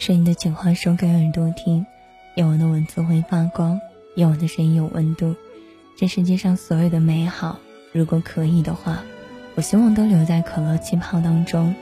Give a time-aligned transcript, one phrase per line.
[0.00, 1.84] 声音的情话说给耳朵听，
[2.34, 3.78] 有我的文字会发光，
[4.16, 5.36] 有我的声音有温度。
[5.94, 7.58] 这世界上所有的美好，
[7.92, 9.02] 如果可以的话，
[9.56, 11.74] 我希望都留在可乐气泡当中，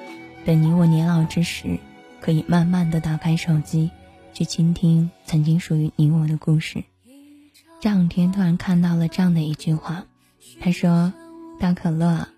[0.45, 1.79] 等你我年老之时，
[2.21, 3.89] 可以慢慢的打开手机，
[4.35, 6.83] 去倾听曾经属于你我的故事。
[7.81, 10.05] 这两天突然看到了这样的一句话，
[10.61, 11.13] 他说
[11.61, 12.29] ：“大可乐啊，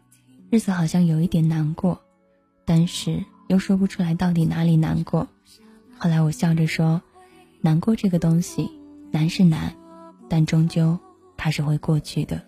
[0.50, 2.02] 日子好像有一点难过，
[2.66, 5.26] 但是又说不出来到底哪里难过。”
[6.02, 7.02] 后来我笑着说
[7.60, 8.70] ：“难过这个东西，
[9.10, 9.76] 难是难，
[10.30, 10.98] 但终究
[11.36, 12.40] 它是会过去的，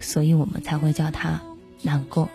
[0.00, 1.40] 所以我们才会叫它
[1.82, 2.28] 难过。”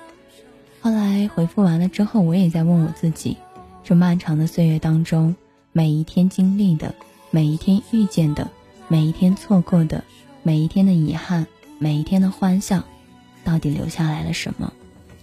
[0.79, 3.35] 后来回复完了之后，我也在问我自己：
[3.83, 5.35] 这漫长的岁月当中，
[5.73, 6.95] 每一天经历的，
[7.31, 8.49] 每一天遇见的，
[8.87, 10.01] 每一天错过的，
[10.41, 11.45] 每一天的遗憾，
[11.79, 12.81] 每一天的欢笑，
[13.43, 14.71] 到底留下来了什么？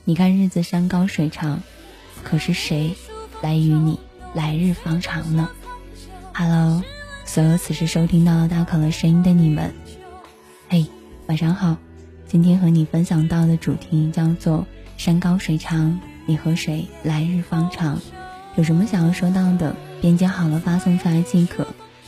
[0.05, 1.63] 你看日子山高水长，
[2.23, 2.95] 可是谁
[3.41, 3.99] 来与你？
[4.39, 5.51] 来日方长呢
[6.33, 6.85] ，Hello，
[7.25, 9.75] 所有此时收听到大可乐声音的你们，
[10.69, 10.87] 嘿，
[11.27, 11.77] 晚上好。
[12.29, 14.65] 今天和你分享到的主题叫做
[14.97, 18.01] 山高水长，你和谁来日方长？
[18.55, 21.67] 有什么想要说到的，编辑好了发送出来即可，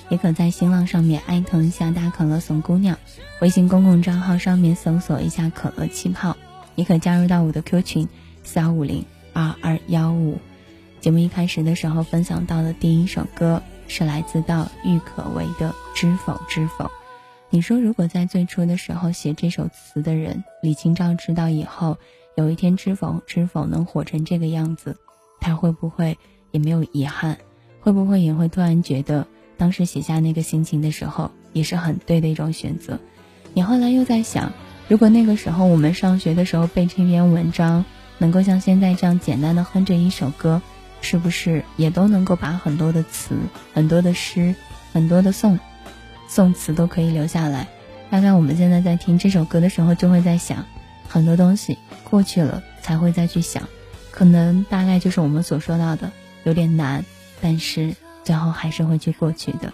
[0.08, 2.96] 也可在新浪上面艾特一下大可乐怂姑娘，
[3.40, 6.36] 微信公共账号上面搜索一下可乐气泡，
[6.76, 8.08] 也可加入到我的 Q 群
[8.44, 10.38] 四幺五零二二幺五。
[11.00, 16.84] 节目一开始的时候分享到的第一首歌是来自到郁可唯的《知否知否》。
[17.48, 21.96] 你说，如果在最初的时候写这首词的人李清照知道以后，
[22.36, 24.98] 有一天知否知否能火成这个样子，
[25.40, 26.18] 他会不会
[26.50, 27.38] 也没有遗憾？
[27.80, 29.26] 会不会也会突然觉得
[29.56, 33.00] 当时写下那个心情的时候也是很对的一种选择？
[33.54, 34.52] 你后来又在想，
[34.86, 37.86] 如果那个时候我们上学的时候背这篇文章，
[38.18, 40.60] 能够像现在这样简单的哼着一首歌。
[41.00, 43.36] 是不是也都能够把很多的词、
[43.72, 44.54] 很多的诗、
[44.92, 45.58] 很多的颂
[46.28, 47.68] 颂词都可以留下来？
[48.10, 50.66] 大概我们现在在听这首歌的时候，就会在想，
[51.08, 53.68] 很多东西过去了才会再去想，
[54.10, 56.10] 可能大概就是我们所说到的
[56.44, 57.04] 有点难，
[57.40, 59.72] 但是最后还是会去过去的。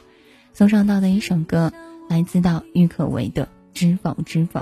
[0.53, 1.73] 送上到的一首歌，
[2.09, 4.61] 来自到郁可唯的《知否知否》，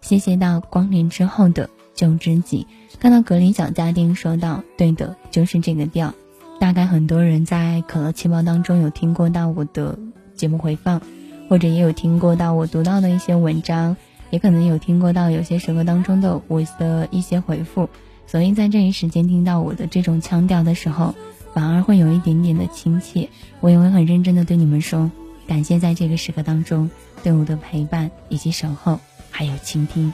[0.00, 1.70] 谢谢到光年之后的。
[1.96, 2.66] 旧知己
[3.00, 6.14] 看到格林小家丁说道：“对的，就是这个调。
[6.60, 9.98] 大概很多人在可乐气泡当中有听过到我的
[10.34, 11.02] 节目回放，
[11.48, 13.96] 或者也有听过到我读到的一些文章，
[14.30, 17.88] 也可能有听过到有些时刻当中的我的一些回复。
[18.26, 21.14] 所以在这一时间听到我的这种腔调的时候，
[21.52, 23.28] 反而会有一点点的亲切。
[23.60, 25.10] 我也会很认真的对你们说，
[25.46, 26.90] 感谢在这个时刻当中
[27.22, 28.98] 对我的陪伴以及守候，
[29.30, 30.12] 还有倾听。”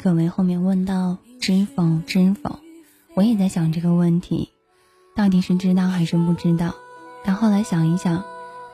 [0.00, 2.58] 可唯后面问到知否知否，
[3.14, 4.48] 我也在想这个问题，
[5.14, 6.74] 到底是知道还是不知道？
[7.22, 8.24] 但后来想一想，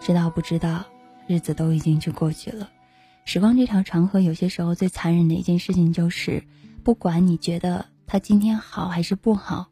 [0.01, 0.85] 知道不知道，
[1.27, 2.71] 日子都已经去过去了。
[3.25, 6.45] 时光这条长河，有些时候最残忍的一件事情就是，
[6.85, 9.67] 不管你觉得它今天好还是不好，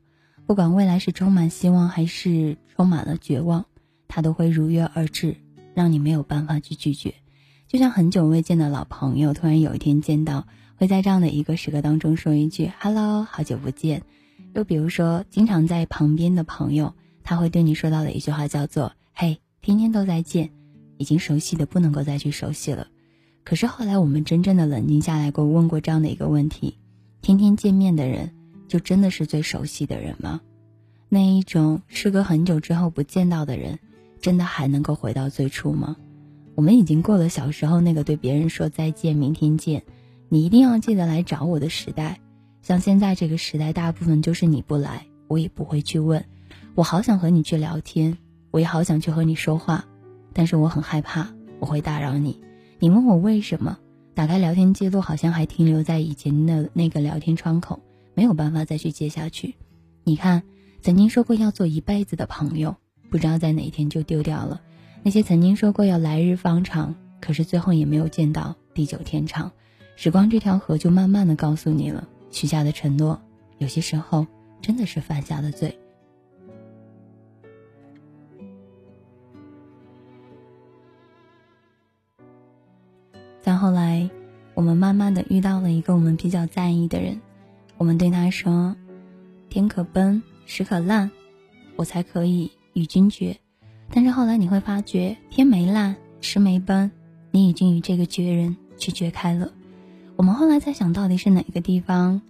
[0.47, 3.65] 不管未来是充满希望还是充满了绝望，
[4.09, 5.37] 它都会如约而至，
[5.73, 7.15] 让你没有办法去拒绝。
[7.69, 10.49] 就像很久未见的老朋友，突然有一天见到。
[10.85, 14.03] 会在这样的一个时刻当中说一句 “hello”，好久不见。
[14.53, 16.93] 又比如说，经常在旁边的朋友，
[17.23, 20.51] 他会对你说到的一句话叫做“嘿，天天都在见”，
[20.99, 22.89] 已经熟悉的不能够再去熟悉了。
[23.45, 26.77] 可是后来我们真正的冷静下来过，问过这样的一个问题：
[27.23, 28.33] 天天见面的人，
[28.69, 30.43] 就真的是最熟悉的人吗？
[31.09, 33.79] 那一种时隔很久之后不见到的人，
[34.21, 35.97] 真的还能够回到最初吗？
[36.55, 39.83] 我们已经过了小时候那个对别人说再见、明天见，
[40.35, 42.19] 你一定要记得来找我的时代。
[42.61, 46.25] 像现在这个时代，大部分就是你不来，我也不会去问。
[46.75, 48.19] 我好想和你去聊天，
[48.51, 49.85] 我也好想去和你说话，
[50.33, 51.29] 但是我很害怕
[51.61, 52.41] 我会打扰你。
[52.81, 53.79] 你问我为什么？
[54.13, 57.79] 打开聊天记录，好像还停留在以前的那个聊天窗口，
[58.15, 59.55] 没有办法再去接下去。
[60.03, 60.43] 你看，
[60.83, 62.75] 曾经说过要做一辈子的朋友，
[63.09, 64.61] 不知道在哪一天就丢掉了。
[65.05, 69.53] 那些曾经说过要来日方长，可是最后也没有见到地久天长。
[69.96, 72.08] 时光这条河就慢慢的告诉你了。
[72.31, 73.20] 许下的承诺，
[73.58, 74.26] 有些时候
[74.61, 75.79] 真的是犯下的罪。
[83.41, 84.11] 再后来，
[84.55, 87.20] 我们慢慢的遇到了一个我们比较在意的人，
[87.76, 88.75] 我们对他说
[89.49, 91.11] ：“天可崩，石可烂，
[91.76, 93.37] 我才可以与君绝。”
[93.93, 96.90] 但是后来你会发觉，天没烂，石没崩，
[97.31, 99.52] 你已经与这个绝人去绝开了。
[100.16, 102.22] 我们后来在想到底是哪个地方，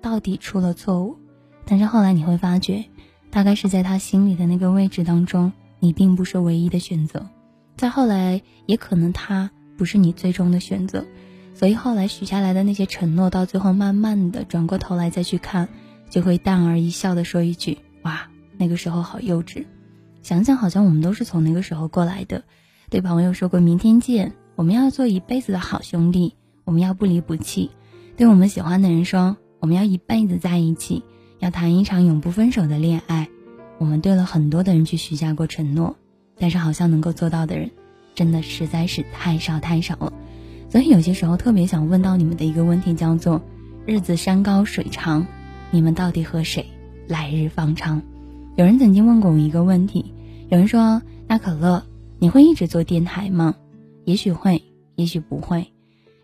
[0.00, 1.16] 到底出了错误，
[1.64, 2.84] 但是后来你会发觉，
[3.30, 7.26] 大概是在他心里的那个位置当中，你并不是唯一的选择。
[7.76, 11.04] 再后来，也可能他不是你最终的选择，
[11.54, 15.68] 所以后来许下来的那些承诺，到最后慢慢的转过头来再去看，
[16.08, 19.64] 就会淡而一笑的说一句：“哇，那个时候好幼稚。”
[20.22, 22.44] 想想好像我们都是从那个时候过来的，
[22.90, 26.36] 对朋友说过明天见，我们要做一辈子的好兄弟。
[26.64, 27.70] 我们要不离不弃，
[28.16, 31.02] 对我们喜欢的人说，我们要一辈子在一起，
[31.38, 33.28] 要谈一场永不分手的恋爱。
[33.78, 35.96] 我们对了很多的人去许下过承诺，
[36.38, 37.70] 但是好像能够做到的人，
[38.14, 40.12] 真的实在是太少太少了。
[40.70, 43.42] 所以有些时候特别想问到你们的一个问题，叫做
[43.84, 45.26] 日子山高水长，
[45.70, 46.66] 你们到底和谁
[47.06, 48.00] 来日方长？
[48.56, 50.14] 有人曾经问过我一个问题，
[50.48, 51.84] 有人说，那可乐，
[52.18, 53.56] 你会一直做电台吗？
[54.04, 54.62] 也许会，
[54.94, 55.73] 也许不会。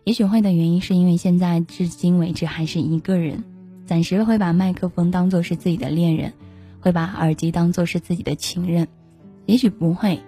[0.03, 3.43] 也许会的原因是因为现在至今为止还是一个人，
[3.85, 6.33] 暂时会把麦克风当做是自己的恋人，
[6.79, 8.87] 会把耳机当做是自己的情人。
[9.45, 10.19] 也许不会，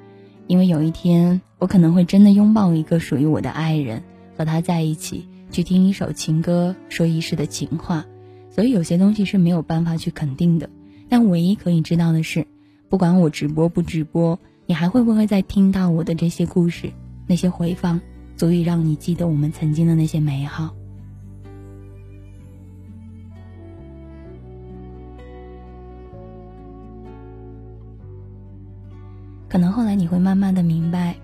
[0.46, 4.04] 因为有一天我可能会真的拥抱一个属于我的爱人，
[4.38, 8.06] 和他在一起去听一首情歌，说一世的情话。
[8.52, 10.69] 所以有些东西是没有办法去肯定的，
[11.10, 12.46] 但唯一可以知道的是，
[12.90, 14.38] 不管我直播不直播，
[14.68, 16.92] 你还会不会再听到我的这些故事，
[17.26, 18.00] 那些回放。
[18.35, 20.74] 足以让你记得我们曾经的那些美好。
[29.47, 31.15] 可能后来你会慢慢的明白，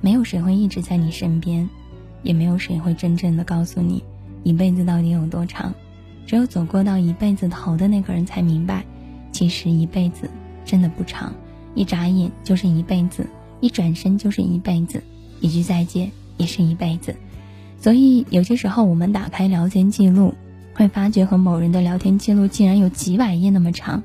[0.00, 1.68] 没有谁会一直在你身边，
[2.22, 4.02] 也没有谁会真正的告诉你
[4.44, 5.74] 一辈子到底有多长。
[6.24, 8.84] 只有走过到一辈子头的那个人才明白，
[9.32, 10.30] 其实一辈子
[10.64, 11.34] 真的不长，
[11.74, 13.26] 一眨眼就是一辈子，
[13.60, 15.02] 一转身就是一辈子，
[15.40, 16.08] 一句再见。
[16.36, 17.16] 也是一辈子，
[17.80, 20.34] 所以有些时候我们打开聊天记录，
[20.74, 24.02] 会发觉和某人的聊天记录竟然有几百页那么长。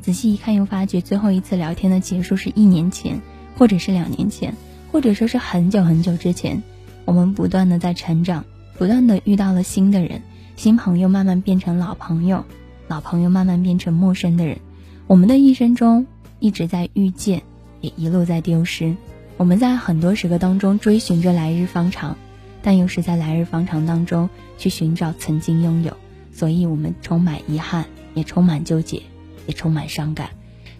[0.00, 3.20] 仔细一看，又发觉最后一次聊天的结束是一年前，
[3.58, 4.54] 或者是两年前，
[4.90, 6.62] 或者说是很久很久之前。
[7.04, 8.44] 我们不断的在成长，
[8.78, 10.22] 不断的遇到了新的人，
[10.56, 12.44] 新朋友慢慢变成老朋友，
[12.88, 14.58] 老朋友慢慢变成陌生的人。
[15.06, 16.06] 我们的一生中
[16.38, 17.42] 一直在遇见，
[17.80, 18.94] 也一路在丢失。
[19.40, 22.14] 我们在很多时刻当中追寻着来日方长，
[22.60, 24.28] 但又是在来日方长当中
[24.58, 25.96] 去寻找曾经拥有，
[26.30, 29.00] 所以我们充满遗憾，也充满纠结，
[29.46, 30.28] 也充满伤感。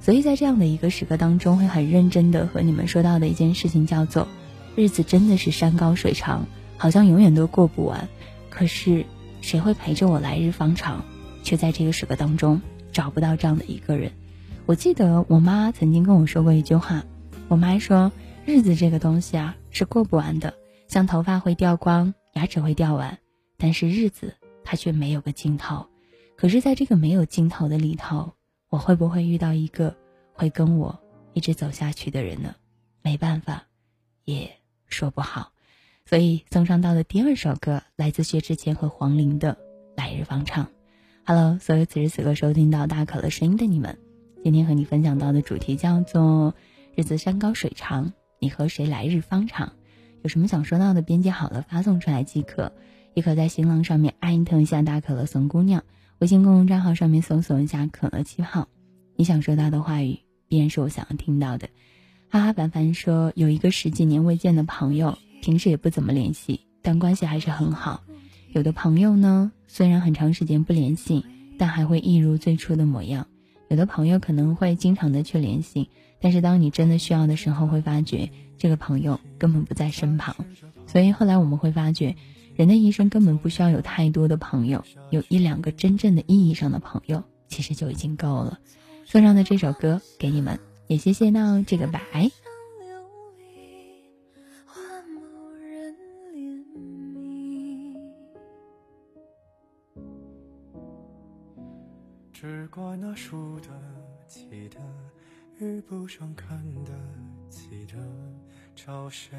[0.02, 4.28] 所以在这样的一个时刻当中，会很认真的和你们说到的一件事情叫做：
[4.76, 6.44] 日子真的是山高水长，
[6.76, 8.10] 好像永远都过不完。
[8.50, 9.06] 可是
[9.40, 11.02] 谁会陪着我来日方长？
[11.42, 12.60] 却在这个时刻当中
[12.92, 14.12] 找不到这样的一个人。
[14.66, 17.04] 我记得我妈曾经跟我说过一句话，
[17.48, 18.12] 我妈说。
[18.50, 20.54] 日子这个东西啊，是过不完的，
[20.88, 23.16] 像头发会掉光，牙齿会掉完，
[23.56, 25.86] 但是日子它却没有个尽头。
[26.36, 28.32] 可是，在这个没有尽头的里头，
[28.68, 29.96] 我会不会遇到一个
[30.32, 30.98] 会跟我
[31.32, 32.56] 一直走下去的人呢？
[33.02, 33.68] 没办法，
[34.24, 34.50] 也
[34.88, 35.52] 说不好。
[36.04, 39.54] 所以送上到的第二首歌，来自薛之谦和黄龄的
[39.96, 40.64] 《来日方长》。
[41.24, 43.96] Hello，所有此时此刻收听到大可乐声音的你们，
[44.42, 46.52] 今天和你分享到的主题叫做
[46.96, 48.12] “日子山高水长”。
[48.42, 49.70] 你和谁来日方长？
[50.22, 52.72] 有什么想说到的，编辑好了发送出来即可。
[53.12, 55.84] 也可在新浪上面艾特一下大可乐怂姑娘，
[56.20, 58.66] 微信公众账号上面搜索一下可乐七号。
[59.16, 60.18] 你想说到的话语，
[60.48, 61.68] 必然是我想要听到的。
[62.30, 68.02] 哈哈，凡凡说有一个十几年未见的朋友，平时也不怎么联系，但关系还是很好。
[68.52, 71.26] 有的朋友呢，虽然很长时间不联系，
[71.58, 73.26] 但还会一如最初的模样。
[73.68, 80.36] 有的朋友可能会经常的去联系，但是当你真的需要的时候，会发觉这个朋友根本不在身旁。
[80.86, 82.16] 所以后来我们会发觉，
[82.56, 88.58] 人的一生根本不需要有太多的朋友，有一两个真正的意义上的朋友，其实就已经够了。
[89.06, 92.00] 送上的这首歌给你们，也谢谢到这个白。
[102.32, 103.68] 只怪那输得
[104.26, 104.80] 起的
[105.60, 106.92] 遇不上看得
[107.50, 107.94] 起的，
[108.74, 109.36] 找谁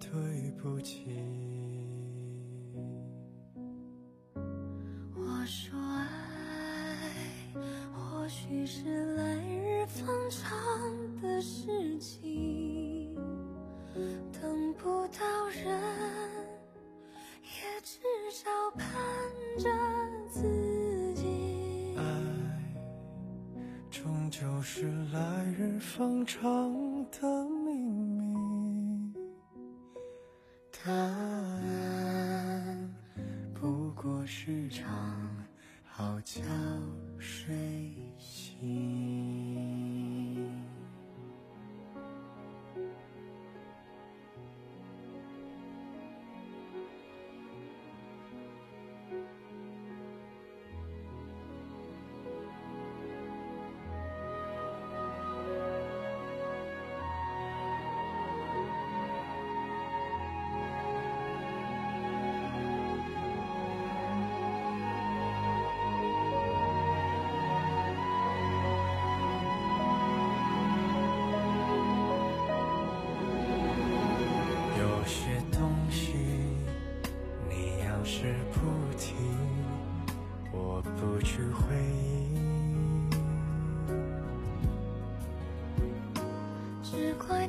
[0.00, 1.04] 对不起？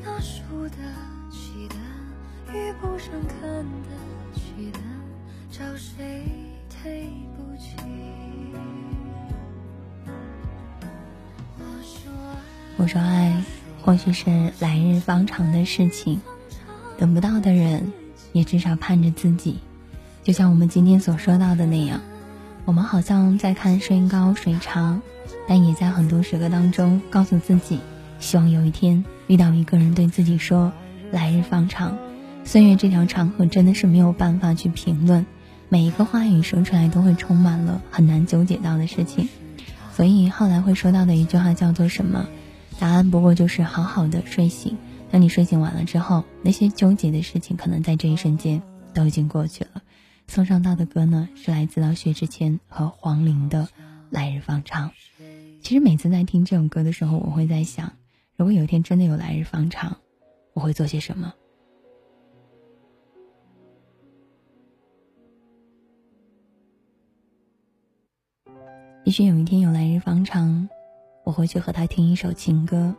[0.04, 0.78] 那输得
[1.32, 1.76] 起的，
[2.54, 3.90] 遇不上看得
[4.34, 4.80] 起的，
[5.52, 6.26] 找谁
[6.70, 7.76] 赔不起
[12.78, 13.44] 我说爱，
[13.84, 16.20] 或许是来日方长的事情，
[16.98, 17.94] 等不到的人，
[18.32, 19.60] 也至少盼着自己。
[20.24, 22.02] 就像我们今天所说到的那样，
[22.66, 25.00] 我们好像在看山高水长，
[25.48, 27.80] 但也在很多时刻当中告诉自己，
[28.22, 30.72] 希望有一天遇到一个人对自己说
[31.12, 31.98] ：“来日方长。”
[32.46, 35.26] 岁月这条长河真的是没有办法去评论，
[35.68, 39.28] 每一个话语说出来都会充满了很难纠结到的事情，
[39.92, 42.28] 所以后来会说到的一句话叫做什么？
[42.80, 44.78] 答案不过就是好好的睡醒。
[45.12, 48.62] 当你睡醒完了之后，那些纠结的事情可能在这一瞬间
[48.94, 49.82] 都已经过去了。
[50.28, 53.64] 送上到的歌呢，是来自到薛之谦和黄龄的
[54.10, 54.90] 《来日方长》。
[55.62, 57.92] 其实每次在听这首歌的时候，我会在想，
[58.42, 59.96] 如果有一天真的有来日方长，
[60.54, 61.32] 我会做些什么？
[69.04, 70.68] 也许有一天有来日方长。
[71.24, 72.96] 我会去和他听一首情歌，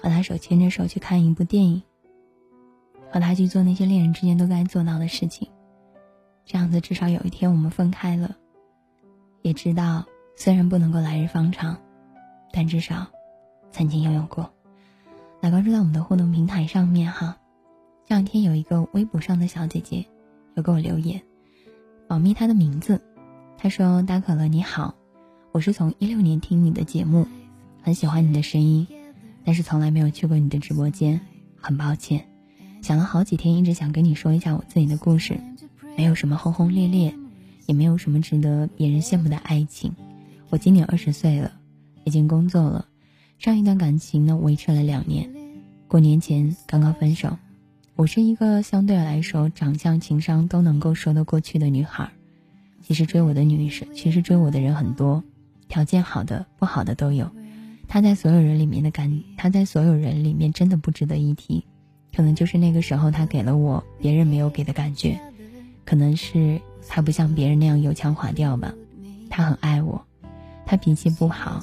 [0.00, 1.82] 和他手牵着手去看一部电影，
[3.10, 5.50] 和他去做那些恋人之间都该做到的事情。
[6.44, 8.36] 这样子，至少有一天我们分开了，
[9.42, 10.04] 也知道
[10.36, 11.76] 虽然不能够来日方长，
[12.52, 13.04] 但至少
[13.74, 14.48] 曾经拥有过。
[15.40, 17.36] 来关注到我们的互动平台上面哈。
[18.06, 20.06] 这两天有一个微博上的小姐姐
[20.54, 21.20] 有给我留言，
[22.06, 23.02] 保密她的名字。
[23.58, 24.94] 她说：“大可乐你好。”
[25.50, 27.26] 我是从一六年听你的节目，
[27.82, 28.86] 很喜欢你的声音，
[29.44, 31.20] 但是从来没有去过你的直播间，
[31.60, 32.24] 很抱歉。
[32.80, 35.36] 想了好几天，一直想跟你说一下我自己的故事，
[35.96, 37.12] 没有什么轰轰烈烈，
[37.66, 39.92] 也没有什么值得别人羡慕的爱情。
[40.50, 41.50] 我今年二十岁了，
[42.04, 42.86] 已经工作了，
[43.38, 45.30] 上一段感情呢维持了两年，
[45.86, 47.36] 过年前刚刚分手。
[47.96, 52.10] 我是一个相对来说长相、情商都能够说得过去的女孩，
[52.82, 55.22] 其实追我的女生，其实追我的人很多。
[55.68, 57.30] 条件好的、不好的都有，
[57.86, 61.64] 他在所有人里面的感，他在所有人里面真的不值得一提。
[62.16, 65.20] 可能就是那个时候，他给了我别人没有给的感觉，
[65.84, 68.72] 可能是他不像别人那样油腔滑调吧。
[69.28, 70.04] 他很爱我，
[70.64, 71.60] 他脾气不好，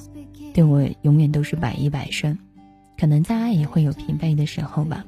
[0.52, 2.38] 对我永远都是百依百顺。
[2.98, 5.04] 可能再爱也会有疲惫的时候吧。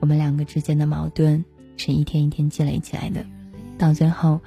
[0.00, 1.44] 我们两个之间的矛盾
[1.76, 3.24] 是一天一天积累起来的，
[3.76, 4.40] 到最后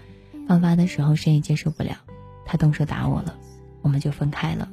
[0.47, 1.97] 爆发的时候，谁也接受不了，
[2.45, 3.35] 他动手打我了。
[3.81, 4.69] 我们就分开了。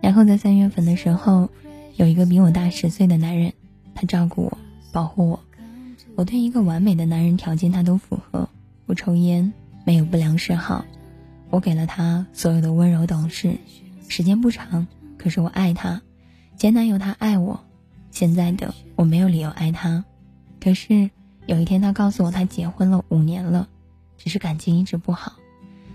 [0.00, 1.48] 然后在三月份的时候，
[1.96, 3.52] 有一个比我大十岁的男人，
[3.94, 4.58] 他照顾我，
[4.92, 5.40] 保护我。
[6.14, 8.48] 我对一个完美的男人条件他都符合：
[8.86, 9.52] 不抽烟，
[9.84, 10.84] 没有不良嗜好，
[11.52, 13.58] 我给了他所有的温柔懂事，
[14.08, 14.86] 时间不长，
[15.18, 16.00] 可是我爱他。
[16.56, 17.60] 前男友他爱我，
[18.10, 20.02] 现在的我没有理由爱他。
[20.58, 21.10] 可是
[21.44, 23.68] 有一天他告诉我他结婚了五年了，
[24.16, 25.34] 只是感情一直不好，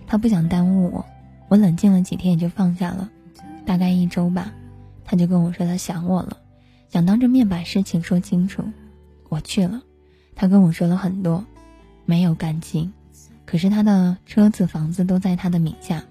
[0.05, 1.03] 他不想耽误我。
[1.47, 3.09] 我冷静了几天也就放下了，
[3.65, 4.53] 大概一周吧，
[5.03, 6.37] 他就跟我说他想我了，
[6.89, 8.63] 想当着面把事情说清楚。
[9.27, 9.81] 我去了，
[10.35, 11.43] 他跟我说了很多，
[12.05, 12.93] 没有感情，
[13.47, 16.03] 可是他的车子房子都在他的名下。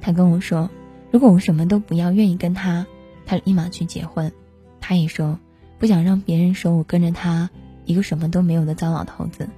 [0.00, 0.70] 他跟我说，
[1.10, 2.86] 如果我什么都不要，愿意跟他。
[3.24, 4.30] 他立马去结婚，
[4.80, 5.38] 他也说
[5.78, 7.48] 不想让别人说我跟着他
[7.84, 9.48] 一个什么都没有的糟老头子。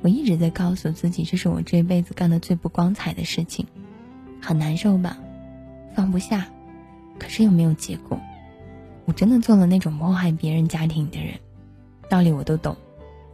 [0.00, 3.66] 我一直在告诉自己，这是我这辈子干的最不光彩的事情，
[4.40, 5.18] 很难受吧，
[5.94, 6.46] 放不下，
[7.18, 8.18] 可是又没有结果。
[9.04, 11.34] 我真的做了那种谋害别人家庭的人，
[12.08, 12.76] 道理我都懂，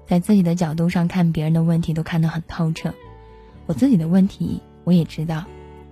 [0.07, 2.95] 在自己的角度上看别人的问题都看得很透彻，
[3.67, 5.45] 我自己的问题我也知道，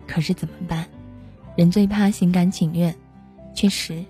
[0.06, 0.86] 可是怎么办？
[1.56, 2.94] 人最怕心甘情愿。
[3.54, 4.04] 确实，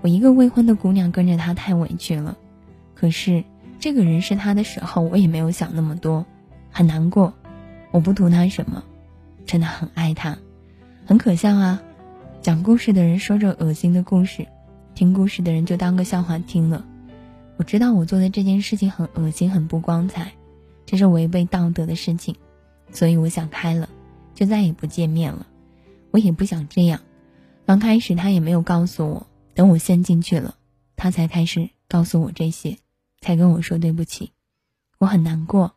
[0.00, 2.36] 我一个未婚的姑娘跟着他太委屈了。
[2.94, 3.44] 可是
[3.78, 6.24] 这个人是他的时候，我也没有想那么多，
[6.70, 7.34] 很难过。
[7.92, 8.82] 我不图他什么，
[9.46, 10.38] 真的很爱他，
[11.06, 11.82] 很可笑啊！
[12.42, 14.46] 讲故事的人说着恶心的故事，
[14.94, 16.84] 听故事的人就当个笑话听了。
[17.56, 20.32] 我知道我做的这件事情很恶心，很不光彩，
[20.84, 22.36] 这是违背道德的事情，
[22.96, 23.86] 所以我想开了，
[24.34, 25.46] 就再也不见面了。
[26.12, 26.98] 我也不想这样。
[27.66, 30.56] 刚开始他也没有告诉我，等我陷进去了，
[30.96, 32.78] 他才开始告诉我这些，
[33.20, 34.32] 才跟我说对不起，
[34.96, 35.74] 我很难过。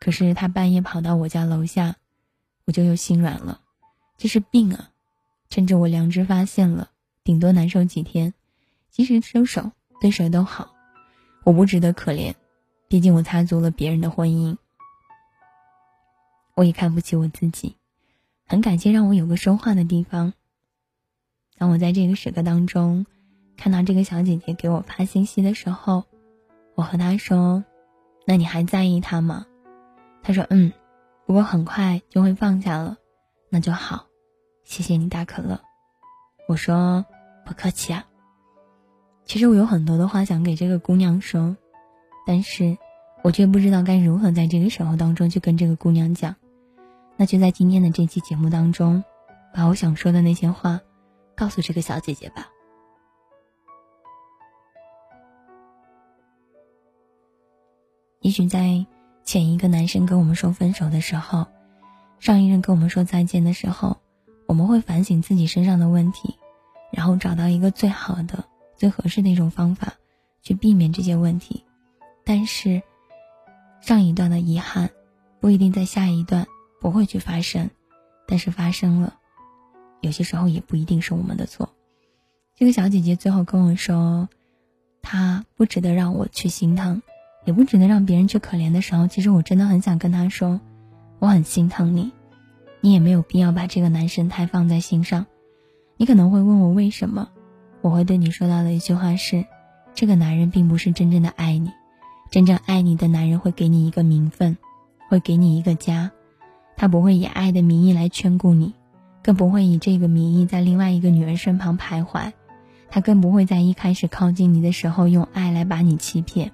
[0.00, 1.96] 可是他半夜跑到我家楼下，
[2.64, 3.60] 我就又心软了。
[4.16, 4.88] 这是病啊！
[5.50, 6.88] 趁着我良知发现了，
[7.22, 8.32] 顶多难受几天，
[8.90, 10.74] 及时收手，对谁都好。
[11.44, 12.32] 我不值得可怜，
[12.88, 14.56] 毕竟我擦足了别人的婚姻。
[16.60, 17.76] 我也看不起我自己，
[18.46, 20.34] 很感谢让我有个说话的地方。
[21.56, 23.06] 当我在这个时刻当中，
[23.56, 26.04] 看到这个小姐姐给我发信息的时候，
[26.74, 27.64] 我和她说
[28.28, 29.46] ：“那你还在意他吗？”
[30.22, 30.70] 她说：“嗯，
[31.24, 32.98] 不过很快就会放下了，
[33.48, 34.04] 那就好。”
[34.62, 35.62] 谢谢你，大可乐。
[36.46, 37.06] 我说
[37.46, 38.04] ：“不客气啊。”
[39.24, 41.56] 其实我有很多的话想给这个姑娘说，
[42.26, 42.76] 但是
[43.22, 46.36] 我却不知道该如何在这个时候当中去跟这个姑娘讲。
[47.20, 49.04] 那就在今天的这期节目当中，
[49.52, 50.80] 把我想说的那些话。
[51.36, 52.48] 告诉这个小姐姐吧。
[58.20, 58.86] 也许在
[59.22, 61.46] 前一个男生跟我们说分手的时候，
[62.20, 63.98] 上一任跟我们说再见的时候，
[64.46, 66.38] 我们会反省自己身上的问题，
[66.90, 68.42] 然后找到一个最好的、
[68.76, 69.92] 最合适的一种方法，
[70.40, 71.62] 去避免这些问题。
[72.24, 72.80] 但是，
[73.82, 74.88] 上一段的遗憾，
[75.38, 76.46] 不一定在下一段
[76.80, 77.70] 不会去发生，
[78.26, 79.14] 但是发生了。
[80.00, 81.68] 有些时候也不一定是我们的错。
[82.56, 84.28] 这个小姐姐最后跟我说，
[85.02, 87.02] 她不值得让我去心疼，
[87.44, 90.60] 也不值得让别人去可怜的时候，其实我真的很想跟她说，
[91.18, 92.12] 我很心疼你，
[92.80, 95.26] 你也没有必要把这个男生太放在心上。
[95.98, 97.28] 你可能会问我为什么，
[97.82, 99.44] 我会对你说到的一句话是，
[99.94, 101.70] 这个男人并不是真正的爱你，
[102.30, 104.56] 真正爱你的男人会给你一个名分，
[105.10, 106.10] 会给你一个家，
[106.80, 108.72] 他不会以爱的名义来眷顾你。
[109.22, 112.32] 更不会以这个名义在另外一个女人身旁徘徊，
[112.88, 116.52] 他更不会在一开始靠近你的时候用爱来把你欺骗，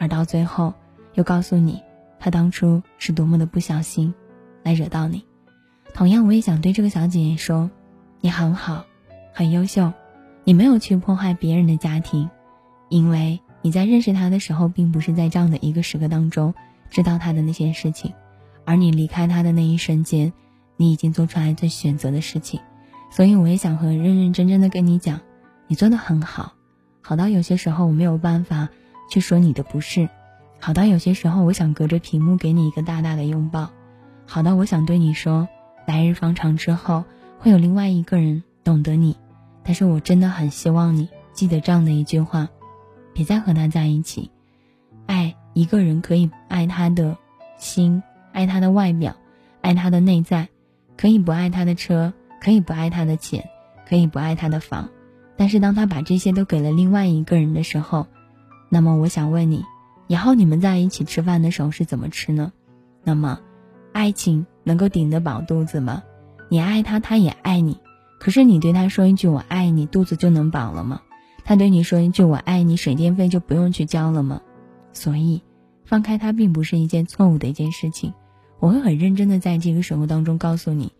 [0.00, 0.72] 而到最后
[1.12, 1.82] 又告诉你
[2.18, 4.14] 他当初是多么的不小心，
[4.62, 5.22] 来惹到你。
[5.92, 7.68] 同样，我也想对这个小姐姐说，
[8.22, 8.86] 你很好，
[9.34, 9.92] 很优秀，
[10.44, 12.30] 你没有去破坏别人的家庭，
[12.88, 16.54] 因为你在认识他的时候，并不是在这样的一个时刻当中
[16.88, 18.14] 知道他的那些事情，
[18.68, 20.30] 而你离开他的那一瞬间。
[20.80, 22.60] 你已经做出来最选择的事情，
[23.10, 25.18] 所以我也想和认认真真的跟你讲，
[25.66, 26.52] 你做的很好，
[27.00, 28.68] 好到有些时候我没有办法
[29.10, 30.08] 去说你的不是，
[30.60, 33.70] 好到有些时候我想隔着屏幕给你一个大大的拥抱，
[34.24, 35.48] 好到我想对你说，
[35.84, 37.02] 来日方长之后
[37.40, 39.16] 会有另外一个人懂得你，
[39.64, 42.48] 但是我真的很希望你记得这样的一句话，
[43.14, 44.30] 别再和他在一起，
[45.06, 47.16] 爱一个人可以爱他的
[47.58, 48.00] 心，
[48.38, 49.16] 爱他的外表，
[49.62, 50.48] 爱他的内在。
[50.96, 53.48] 可以不爱他的车，可以不爱他的钱，
[53.88, 54.90] 可以不爱他的房，
[55.36, 58.06] 但是当他把这些都给了另外一个人的时候，
[58.68, 59.64] 那么我想问你，
[60.06, 62.52] 以后你们在一起吃饭的时候是怎么吃呢？
[63.02, 63.40] 那么，
[63.92, 66.04] 爱情能够顶得饱肚子吗？
[66.48, 67.80] 你爱他，他也爱你，
[68.20, 71.02] 可是你对他说一句我爱你，肚子就能饱了吗？
[71.44, 74.42] 他对你说一句我爱你，水电费就不用去交了吗？
[74.92, 75.42] 所以，
[75.84, 78.14] 放开他并不是一件错误的一件事情。
[78.60, 80.92] 我会很认真的在这个时候当中告诉你，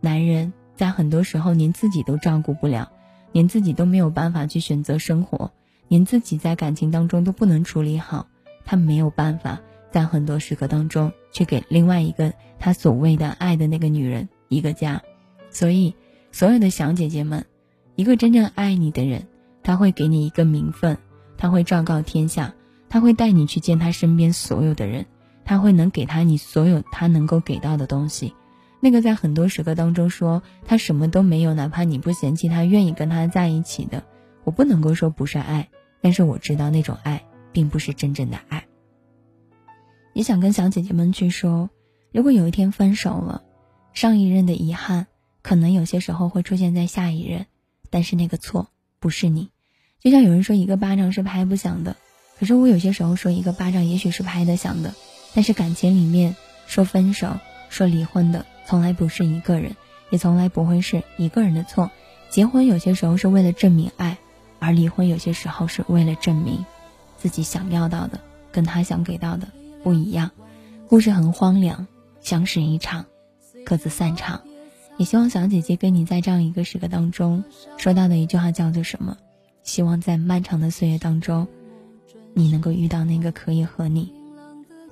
[0.00, 2.90] 男人在很多时候连自己都照顾不了，
[3.32, 5.52] 连自己都没有办法去选择生活，
[5.88, 8.26] 连自己在感情当中都不能处理好，
[8.64, 15.02] 他没有办法在很多时刻当中去给另外一个他所谓的爱的那个女人一个家。
[15.50, 15.94] 所以，
[16.32, 17.46] 所有的小姐姐们，
[17.94, 19.28] 一个真正爱你的人，
[19.62, 20.98] 他会给你一个名分，
[21.38, 22.54] 他会昭告天下，
[22.88, 25.06] 他会带你去见他身边所有的人，
[25.44, 28.34] 他会能给他你所有他能够给到的东西。
[28.80, 34.02] 那个在很多时刻当中说他什么都没有，哪怕你不嫌弃他，愿意跟他在一起的，
[34.44, 35.68] 我不能够说不是爱，
[36.00, 38.64] 但是我知道那种爱并不是真正的爱。
[40.12, 41.70] 也想跟小姐姐们去说，
[42.12, 43.42] 如果有一天分手了，
[43.92, 45.06] 上一任的遗憾。
[45.42, 47.44] 可能有些时候会出现在下一任，
[47.90, 49.50] 但是那个错不是你。
[50.00, 51.96] 就像有人说一个巴掌是拍不响的，
[52.38, 54.94] 可是我有些时候说一个巴掌也许是拍得响的。
[55.34, 56.34] 但是感情里面
[56.66, 57.28] 说分手、
[57.68, 59.76] 说离婚的从来不是一个人，
[60.10, 61.90] 也从来不会是一个人的错。
[62.30, 64.16] 结婚有些时候是为了证明爱，
[64.58, 66.64] 而离婚有些时候是为了证明
[67.18, 68.20] 自己想要到的
[68.50, 69.48] 跟他想给到的
[69.82, 70.30] 不一样。
[70.88, 71.86] 故事很荒凉，
[72.20, 73.04] 相识一场，
[73.64, 74.42] 各自散场。
[74.96, 77.42] 也希望小姐姐跟你在这样一个时刻当中
[77.76, 79.16] 说到的一句话叫做什么？
[79.64, 81.48] 希望在漫长的岁月当中，
[82.32, 84.12] 你能够遇到那个可以和你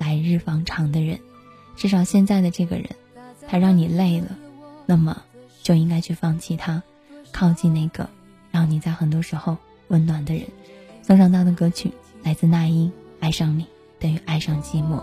[0.02, 1.16] 来日方长的人。
[1.76, 2.86] 至少现在的这个人，
[3.46, 4.36] 他让你累了，
[4.84, 5.22] 那么
[5.62, 6.82] 就应该去放弃他，
[7.30, 8.10] 靠近那个
[8.50, 10.44] 让你在很多时候温暖的人。
[11.02, 11.92] 送上他的歌曲
[12.24, 12.88] 来自那英，
[13.20, 13.64] 《爱上你
[14.00, 14.96] 等于爱上寂寞》。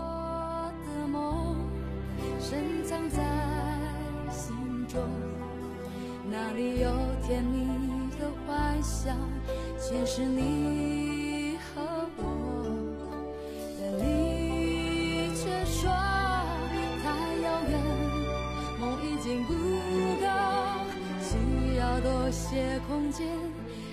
[22.90, 23.24] 空间，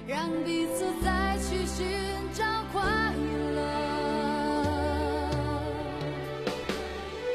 [0.08, 1.86] 让彼此再去寻
[2.34, 2.82] 找快
[3.54, 3.62] 乐。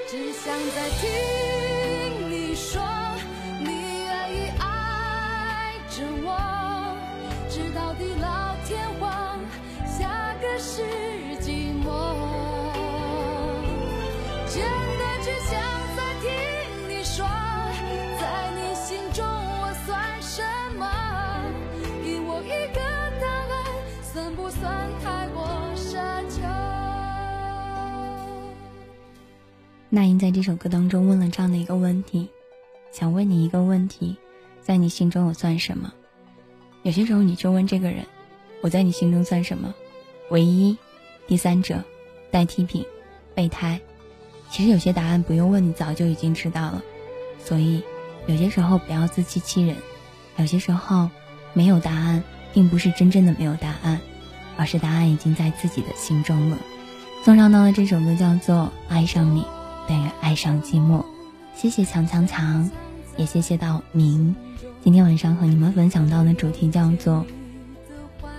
[0.09, 1.42] 只想再听
[29.95, 32.27] 那英在这首歌当中问了这样的一个问题，
[32.91, 34.17] 想问你一个问题，
[34.63, 35.93] 在你心中我算什么？
[36.83, 38.03] 有些时候你就问这个人，
[38.63, 39.75] 我在你心中算什么？
[40.31, 40.75] 唯一、
[41.27, 41.85] 第三者、
[42.31, 42.83] 代替品、
[43.35, 43.79] 备胎。
[44.49, 46.83] 其实有些答案不用问，你早就已经知道了。
[47.39, 47.85] 所以
[48.27, 49.77] 有些时候不要自欺欺人，
[50.39, 51.11] 有些时候
[51.53, 52.25] 没有答案，
[52.55, 54.01] 并不是真正的没有答案，
[54.57, 56.57] 而是答案已经在自己的心中了。
[57.23, 58.57] 送上到的这首歌叫做
[58.89, 59.43] 《爱上你》。
[59.93, 61.05] 等于爱上寂寞，
[61.55, 62.71] 谢谢强强强，
[63.19, 64.35] 也谢谢到明。
[64.83, 67.27] 今天晚上和你们分享到的主题叫做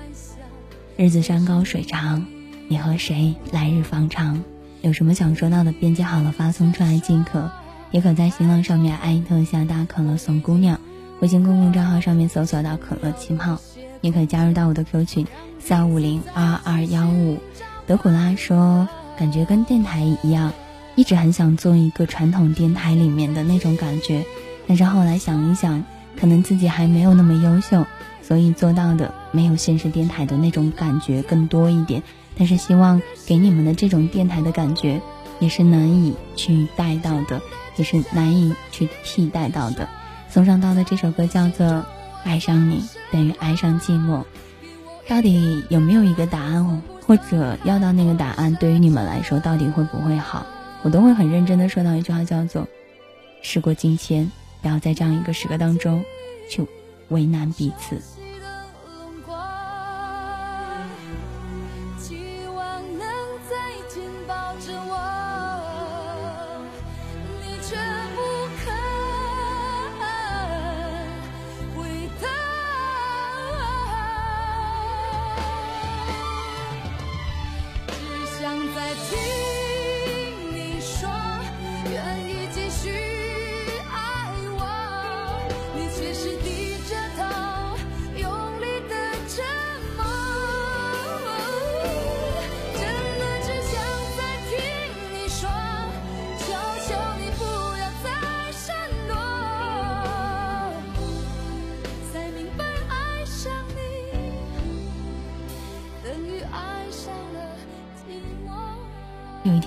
[0.97, 2.25] “日子山高水长，
[2.69, 4.41] 你和谁来日方长”。
[4.81, 7.51] 有什么想说到的，编辑好了发送出来即可，
[7.91, 10.79] 也可在新浪上面艾特下大可乐送姑娘，
[11.19, 13.59] 微信公共账号上面搜索到可乐气泡，
[14.01, 15.27] 也可以加入到我的 Q 群
[15.59, 17.37] 三五零二二幺五。
[17.85, 18.87] 德古拉说，
[19.19, 20.51] 感觉跟电台一样。
[20.95, 24.23] 一直很想做一个传统电台里面的那种感觉，
[24.67, 25.83] 但是后来想一想，
[26.19, 27.85] 可能自己还没有那么优秀，
[28.21, 32.01] 所以做到的没有现实电台的那种感觉更多一点。
[32.37, 35.01] 但是希望给你们的这种电台的感觉，
[35.39, 37.41] 也是难以去带到的，
[37.75, 39.87] 也是难以去替代到的。
[40.29, 41.67] 送上到的这首歌叫做
[42.23, 44.19] 《爱上你等于爱上寂寞》，
[45.07, 50.45] 到底有没有一个答案哦，或者要到那个答案，对于你们来说到底会不会好？
[50.83, 52.67] 我都会很认真的说到一句话，叫做
[53.41, 54.29] “事过境迁”，
[54.61, 56.03] 不要在这样一个时刻当中
[56.49, 56.65] 去
[57.07, 58.01] 为难彼此。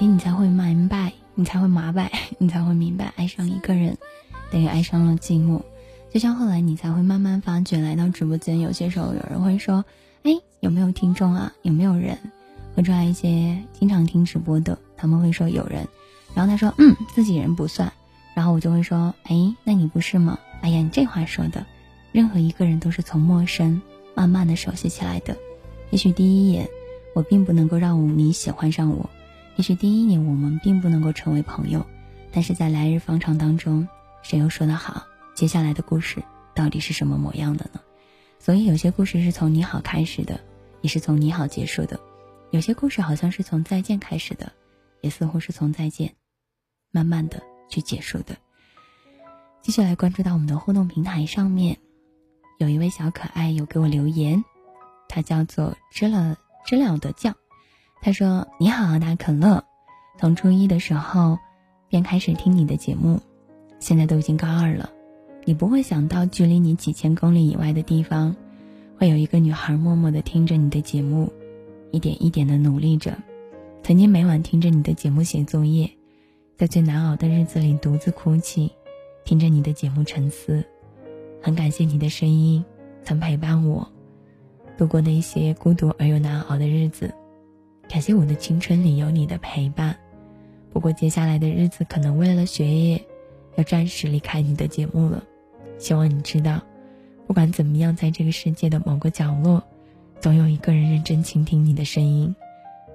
[0.07, 3.99] 你才会明白，你才会麻白， 你才会明白，爱上一个人
[4.51, 5.61] 等于爱上了寂寞。
[6.12, 9.85] 就像后来你才会慢慢发觉，来到直播间，有些时候有人会说
[10.23, 11.53] ：“哎，有没有听众啊？
[11.62, 12.19] 有没有人？”
[12.75, 15.87] 会出来一些经常听直播的，他们会说有人，
[16.35, 17.92] 然后他说：“嗯，自己人不算。”
[18.35, 21.66] 然后我就会说：“哎，那你不是吗？”哎呀，你这话说的，
[22.12, 23.83] 任何一个人都是从陌生
[24.14, 25.37] 慢慢的熟悉起来的。
[25.90, 26.69] 也许第一眼
[27.14, 29.11] 我并不能够让你喜欢上我，
[29.57, 31.85] 也许第一年我们并不能够成为朋友，
[32.31, 33.88] 但是在来日方长当中，
[34.23, 35.07] 谁又说得好？
[35.35, 36.23] 接下来的故事
[36.55, 37.81] 到底是什么模样的呢？
[38.38, 40.38] 所以有些故事是从你好开始的，
[40.83, 41.99] 也是从你好结束的；
[42.51, 44.53] 有些故事好像是从再见开始的，
[45.01, 46.14] 也似乎是从再见
[46.90, 48.37] 慢慢的去结束的。
[49.62, 51.77] 继续来关注到我们的互动平台上面，
[52.59, 54.45] 有一位小可爱有给我留言，
[55.09, 57.35] 他叫做知了知了的叫，
[58.01, 59.65] 他说：“你好，大可乐，
[60.19, 61.39] 从初一的时候
[61.89, 63.21] 便开始听你的节目，
[63.79, 64.91] 现在都已经高二了。”
[65.49, 68.35] 你不会想到，距离你几千公里以外的地方，
[68.99, 71.33] 会有一个女孩默默的听着你的节目，
[71.93, 73.17] 一点一点的努力着。
[73.85, 75.89] 曾经每晚听着你的节目写作业，
[76.57, 78.73] 在最难熬的日子里独自哭泣，
[79.25, 80.65] 听着你的节目沉思。
[81.41, 82.65] 很感谢你的声音，
[83.05, 83.87] 曾陪伴我
[84.77, 87.15] 度过那些孤独而又难熬的日子。
[87.88, 89.96] 感谢我的青春里有你的陪伴。
[90.72, 93.03] 不过接下来的日子，可能为了学业，
[93.55, 95.22] 要暂时离开你的节目了。
[95.79, 96.61] 希望你知道，
[97.27, 99.62] 不管怎么样，在这个世界的某个角落，
[100.20, 102.35] 总有一个人认真倾听你的声音。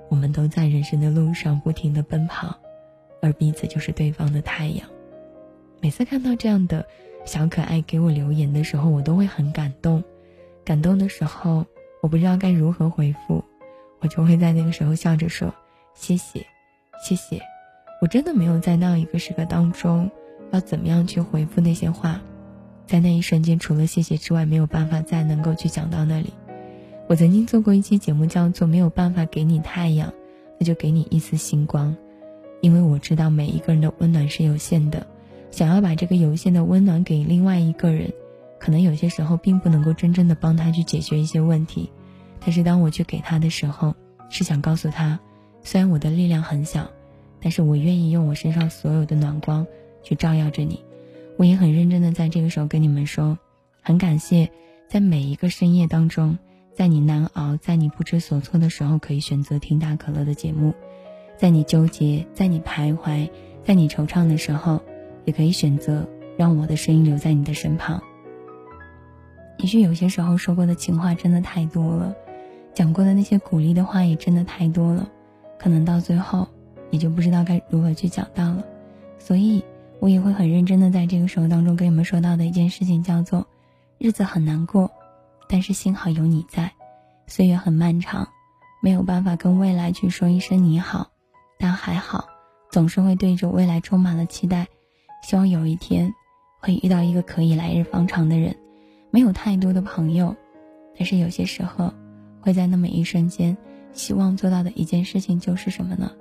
[0.09, 2.55] 我们都在人生的路上不停的奔跑，
[3.21, 4.87] 而彼此就是对方的太阳。
[5.79, 6.85] 每次看到这样的
[7.25, 10.03] 小可爱给我留言的时候，我都会很感动。
[10.63, 11.65] 感动的时候，
[12.01, 13.43] 我不知道该如何回复，
[14.01, 15.53] 我就会在那个时候笑着说
[15.95, 16.45] ：“谢谢，
[17.03, 17.41] 谢谢。”
[18.01, 20.09] 我真的没有在那一个时刻当中
[20.51, 22.19] 要怎么样去回复那些话。
[22.87, 26.33] 在那一瞬间，除了谢谢之外，没有办法再能够去讲到那里。
[27.07, 30.11] 我曾经做过一期节目，叫做“没有办法给你太阳，
[30.57, 31.95] 那就给你一丝星光”，
[32.59, 35.05] 因为我知道每一个人的温暖是有限的，
[35.51, 38.11] 想要把这个有限的温暖给另外一个人，
[38.59, 41.89] 可能有些时候并不能够真正的帮他去解决一些问题。
[42.41, 43.95] 但是当我去给他的时候，
[44.29, 45.19] 是想告诉他，
[45.61, 46.89] 虽然我的力量很小，
[47.39, 49.65] 但是我愿意用我身上所有的暖光
[50.03, 50.83] 去照耀着你。
[51.37, 53.37] 我也很认真的在这个时候跟你们说，
[53.81, 54.51] 很感谢，
[54.87, 56.37] 在每一个深夜当中，
[56.73, 60.71] 在你难熬、在你不知所措的时候，可以选择听大可乐的节目；
[61.37, 63.29] 在你纠结、在你徘徊、
[63.63, 64.81] 在你惆怅的时候，
[65.25, 68.01] 也可以选择让我的声音留在你的身旁。
[69.57, 72.15] 也许有些时候说过的情话真的太多了，
[72.73, 75.09] 讲过的那些鼓励的话也真的太多了，
[75.57, 76.47] 可能到最后
[76.89, 78.63] 也就不知道该如何去讲到了，
[79.19, 79.63] 所以。
[80.01, 83.45] 我也会很认真的在这个时候当中跟你们说到的一件事情叫做，
[83.99, 84.89] 日子很难过，
[85.47, 86.71] 但是幸好有你在，
[87.27, 88.27] 岁月很漫长，
[88.81, 91.07] 没有办法跟未来去说一声你好，
[91.59, 92.25] 但还好，
[92.71, 94.67] 总是会对着未来充满了期待，
[95.21, 96.11] 希望有一天
[96.59, 98.55] 会遇到一个可以来日方长的人，
[99.11, 100.35] 没有太多的朋友，
[100.97, 101.93] 但是有些时候
[102.41, 103.55] 会在那么一瞬间，
[103.93, 106.11] 希望做到的一件事情就是什么呢？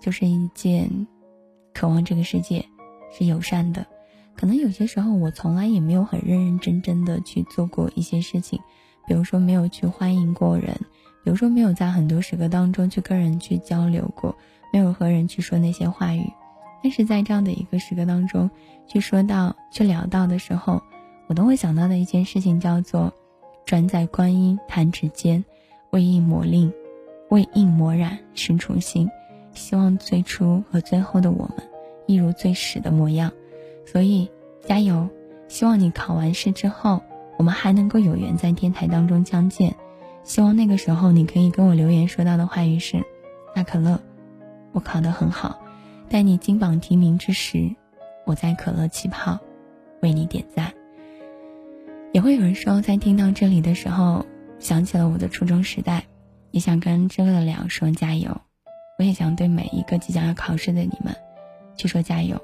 [0.00, 1.06] 就是一件，
[1.74, 2.64] 渴望这个世界。
[3.12, 3.86] 是友善的，
[4.36, 8.60] 可能有些时候我从来也没有很认认真真的去做过一些事情，
[9.06, 10.74] 比如说没有去欢迎过人，
[11.24, 14.36] 比如说没有在很多时刻当中去跟人去交流过，
[14.72, 16.30] 没有和人去说那些话语，
[16.82, 18.50] 但是在这样的一个时刻当中，
[18.86, 20.82] 去说到去聊到的时候，
[21.28, 23.14] 我都会想到的一件事情叫做，
[23.64, 25.42] 转载观音弹指间，
[25.90, 26.72] 为应磨令，
[27.30, 29.08] 为应磨染生初心，
[29.52, 31.68] 希望最初和最后的我们。
[32.06, 33.32] 一如最始的模样，
[33.84, 34.30] 所以
[34.64, 35.08] 加油！
[35.48, 37.02] 希望你考完试之后，
[37.36, 39.74] 我们还能够有缘在天台当中相见。
[40.22, 43.04] 希望那个时候你可以跟我留言说到的话语是：
[43.54, 44.00] 大可乐，
[44.72, 45.60] 我考得很好。
[46.08, 47.74] 待你金榜题名之时，
[48.24, 49.38] 我在可乐气泡
[50.00, 50.72] 为你点赞。
[52.12, 54.24] 也会有人说，在听到这里的时候，
[54.58, 56.04] 想起了我的初中时代，
[56.50, 58.40] 也想跟知乐两说加油。
[58.98, 61.14] 我也想对每一个即将要考试的你们。
[61.76, 62.40] 去说加油，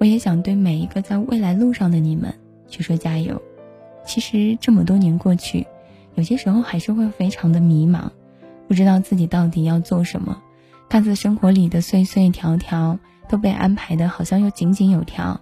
[0.00, 2.34] 我也想对每一个在未来路上的你们
[2.66, 3.40] 去说加油。
[4.04, 5.64] 其实这么多年过去，
[6.16, 8.10] 有些时候还是会非常的迷茫，
[8.66, 10.42] 不知道自己到底要做什么。
[10.88, 15.40] 看似生活里的碎碎条条都被安排的好像又井井有条，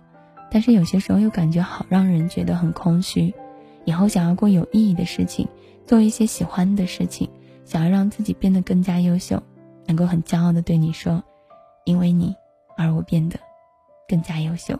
[0.51, 3.33] 但是有些时候又感觉好让人觉得很空虚。
[3.87, 5.49] 以后想要过有意义的事情，
[5.87, 7.29] 做一些喜欢的事情，
[7.65, 9.43] 想要让自己变得更加优秀，
[9.87, 11.23] 能够很骄傲的对你说。
[11.85, 12.35] 因为你
[12.79, 13.39] 而我变得
[14.09, 14.79] 更加优秀。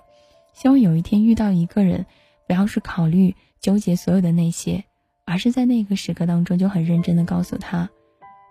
[0.55, 2.07] 希望有一天遇到一个人，
[2.47, 4.83] 不要是考虑纠结所有的那些，
[5.27, 7.91] 而是在那个时刻当中就很认真的告诉他：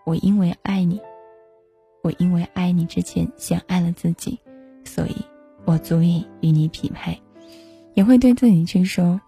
[0.06, 1.02] 我因为爱你，
[2.04, 4.40] 我因为爱你之前先爱了自己，
[4.86, 5.16] 所以
[5.66, 7.20] 我足以与你匹配。
[7.96, 9.20] 也会对自己去说，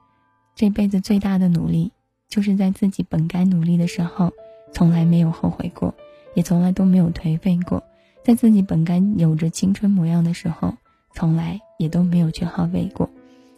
[0.56, 1.92] 这辈子最大的努力，
[2.36, 4.34] 就是在自己本该努力的时候，
[4.74, 5.96] 从来没有后悔过，
[6.34, 7.82] 也从来都没有颓废过。
[8.26, 10.74] 在自己本该有着青春模样的时候，
[11.14, 13.10] 从来也都没有去耗费过。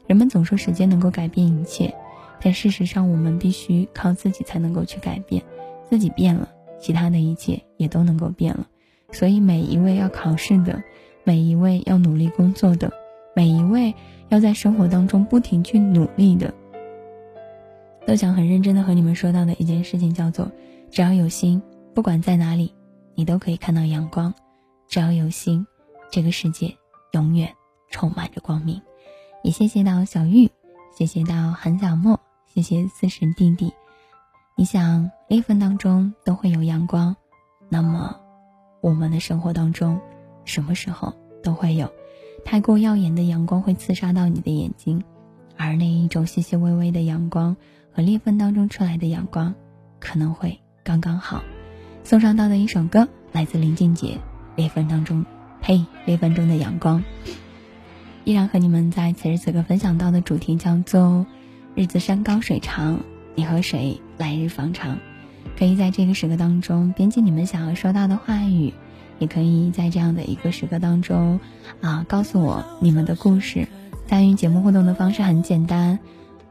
[0.06, 1.92] 人们总说时间能够改变一切，
[2.40, 5.42] 但事实上，我们必须靠自己才能够去改变。
[5.90, 6.48] 自己变了，
[6.80, 8.68] 其他的一切也都能够变了。
[9.12, 10.84] 所以，每一位要考试的，
[11.24, 12.92] 每一位要努力工作的，
[13.36, 13.96] 每一位
[14.30, 16.54] 要在生活当中不停去努力的，
[18.08, 20.50] 都想很认真的和你们说到的一件事情，叫做：
[20.90, 21.62] 只要有心，
[21.94, 22.74] 不管在哪里，
[23.16, 24.34] 你都可以看到阳光。
[24.88, 25.68] 只要有心，
[26.10, 26.74] 这个世界
[27.12, 27.54] 永远
[27.90, 28.82] 充满着光明。
[29.44, 30.50] 也谢谢到小玉，
[30.98, 33.74] 谢谢到韩小莫，谢谢四神弟弟。
[34.56, 37.14] 你想一分当中都会有阳光，
[37.68, 38.18] 那么
[38.80, 40.00] 我们的生活当中
[40.46, 41.92] 什么时候都会有？
[42.46, 45.04] 太过耀眼的阳光会刺杀到你的眼睛，
[45.58, 47.54] 而那一种细细微微的阳光
[47.98, 49.56] 和裂缝当中出来的阳光，
[50.00, 51.44] 可能会刚刚好。
[52.04, 54.20] 送上到的一首歌来自林俊杰。
[54.56, 55.26] 裂缝当中，
[55.64, 55.84] 呸！
[56.06, 57.04] 裂缝中的阳光，
[58.24, 61.26] 依然和你们在此时此刻分享到的主题叫做
[61.74, 63.00] “日子山高水长，
[63.34, 65.00] 你和谁来日方长”。
[65.58, 68.76] 可以在这个时刻当中编辑你们想要说到的话语，
[69.18, 71.40] 也可以在这样的一个时刻当中
[71.82, 73.68] 啊，告诉我你们的故事。
[74.06, 75.98] 参与节目互动的方式很简单，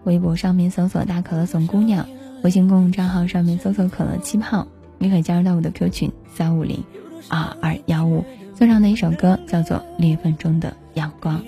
[0.07, 2.09] 微博上面搜索“大可乐怂姑娘”，
[2.45, 4.66] 微信公众账号上面搜索“可乐气泡”，
[4.99, 6.83] 你可以加入到我的 Q 群三五零。
[7.29, 11.42] 二二幺五送上的一首歌叫做《裂缝中的阳光》。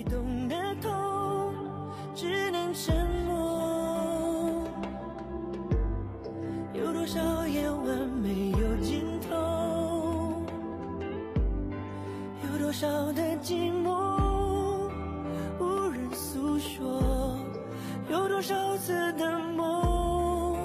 [18.39, 20.55] 多少次的梦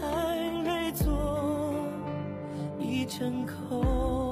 [0.00, 1.86] 还没做
[2.80, 4.23] 已成空？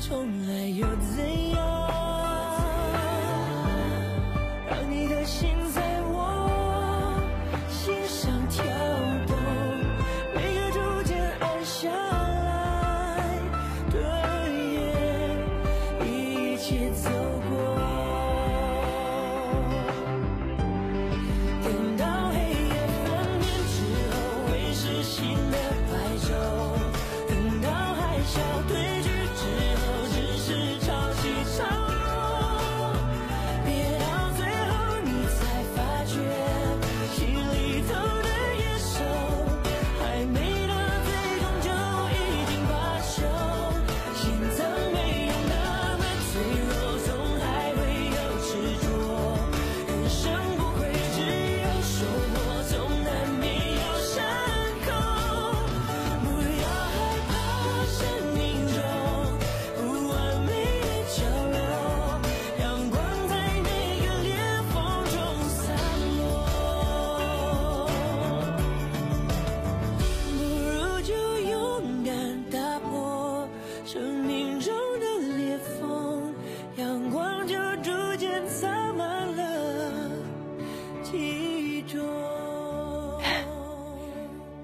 [0.00, 0.86] 从来有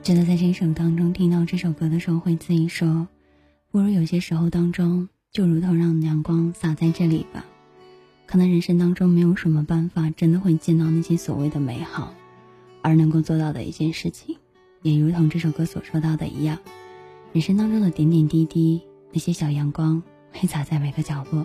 [0.07, 3.09] 真的在这一首当中听到这首歌的时候，会自己说，
[3.73, 7.45] 不如有些时候当中，就如同让阳光洒在这里吧。
[8.25, 12.15] 可能人生当中没有什么办法，真的会见到那些所谓的美好，
[12.83, 14.37] 而能够做到的一件事情，
[14.83, 16.57] 也如同这首歌所说到的一样，
[17.33, 18.81] 人生当中的点点滴滴，
[19.11, 20.01] 那些小阳光
[20.31, 21.45] 会洒在每个角落。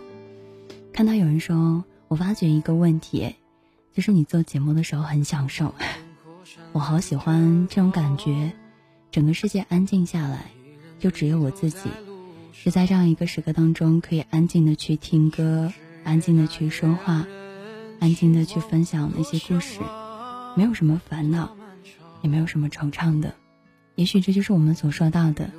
[0.94, 3.38] 看到有人说，我发觉一个问题，
[3.92, 5.74] 就是你做节目的时候很享受，
[6.72, 8.54] 我好喜欢这种感觉，
[9.12, 10.46] 整个世界安静下来，
[11.00, 11.90] 就只有我自己，
[12.54, 15.72] 是在这样一个时刻当中，可以安静的去听歌。
[16.04, 17.28] 安静的去说话，
[18.00, 19.80] 安静的去分享那些故事，
[20.56, 21.56] 没有什么烦恼，
[22.24, 23.36] 也没有什么惆怅的。
[23.94, 25.52] 也许这就是我们所说到的，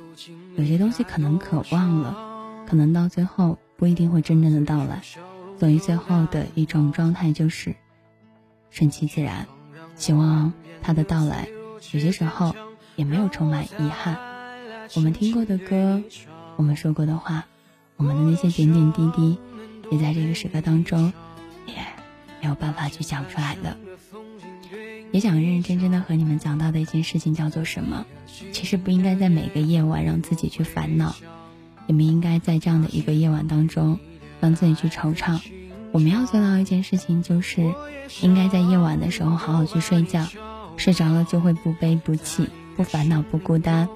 [0.57, 5.01] 有些东西可能渴望了，可能到最后不一定会真正的到来。
[5.57, 7.73] 所以最后的一种状态就是
[8.69, 9.47] 顺其自然，
[10.03, 10.51] 希望
[10.81, 11.47] 他的到来，
[11.93, 12.53] 有些时候
[12.97, 14.17] 也没有充满遗憾。
[14.95, 16.03] 我们听过的歌，
[16.57, 17.45] 我们说过的话，
[17.95, 19.39] 我们的那些点点滴滴。
[19.89, 21.13] 也在这个时刻当中，
[21.65, 21.75] 也
[22.41, 23.77] 没有办法去讲出来的。
[25.13, 28.05] 也想认认真真的和你们讲到的一件事情叫做什么？
[28.51, 31.15] 其实不应该在每个夜晚让自己去烦恼，
[31.87, 33.97] 也不应该在这样的一个夜晚当中
[34.41, 35.39] 让自己去惆怅。
[35.93, 37.73] 我们要做到一件事情，就是
[38.21, 40.27] 应该在夜晚的时候好好去睡觉，
[40.75, 43.87] 睡着了就会不悲不气、不烦恼、不孤单。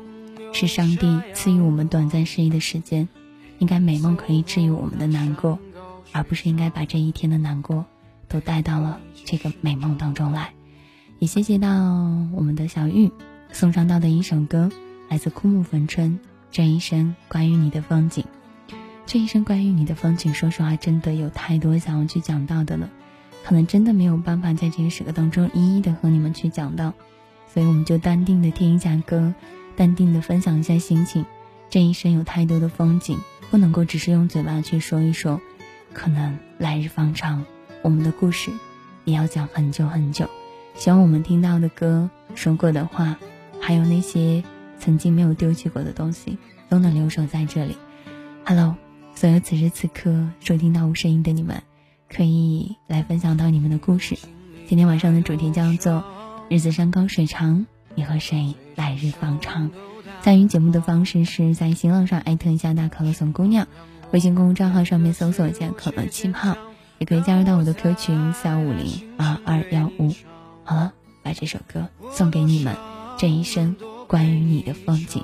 [0.54, 3.10] 是上帝赐予我们短暂失忆的时间，
[3.58, 5.58] 应该美梦可以治愈我们的难过。
[6.14, 7.86] 而不是应该把这一天的难过
[8.30, 10.54] 都带到了这个美梦当中来。
[11.20, 11.68] 也谢谢到
[12.32, 13.12] 我们的小玉
[13.52, 14.72] 送上到的一首歌，
[15.10, 16.20] 来自枯木逢春。
[16.50, 18.24] 这一生关于你的风景，
[19.08, 22.90] 这一生关于你的风景，说实话，真的有太多想要去讲到的了，
[23.46, 26.94] 可能真的没有办法在这个时刻当中一一的和你们去讲到，
[27.54, 29.34] 所以我们就淡定的听一下歌，
[29.78, 31.26] 淡定的分享一下心情。
[31.70, 33.18] 这一生有太多的风景，
[33.50, 35.40] 不能够只是用嘴巴去说一说。
[35.94, 37.46] 可能来日方长，
[37.84, 38.52] 我们的故事
[39.06, 40.30] 也要讲很久很久。
[40.76, 43.18] 希望我们听到的歌、说过的话，
[43.62, 44.44] 还有那些
[44.80, 46.38] 曾经没有丢弃过的东西，
[46.68, 47.78] 都能留守在这里。
[48.46, 48.76] Hello，
[49.18, 51.64] 所有此时此刻收听到无声音的你们，
[52.08, 54.16] 可以来分享到你们的故事。
[54.68, 56.04] 今天晚上的主题叫做
[56.50, 57.66] “日子山高水长，
[57.96, 59.72] 你和谁来日方长”。
[60.22, 63.68] 参与节目的方式是在新浪上艾特一下大可乐送姑娘。
[64.12, 66.56] 微信公众账号上面搜索一下“可乐气泡”，
[67.00, 70.14] 也可以加入到我的 Q 群三五零二二幺五。
[70.64, 70.94] 好了，
[71.24, 72.76] 把这首歌送给你们，
[73.18, 75.24] 这一生关于你的风景。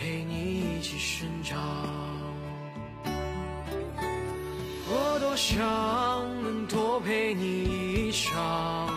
[0.00, 1.58] 陪你一起生长。
[4.88, 5.60] 我多想
[6.42, 8.88] 能多陪你一场，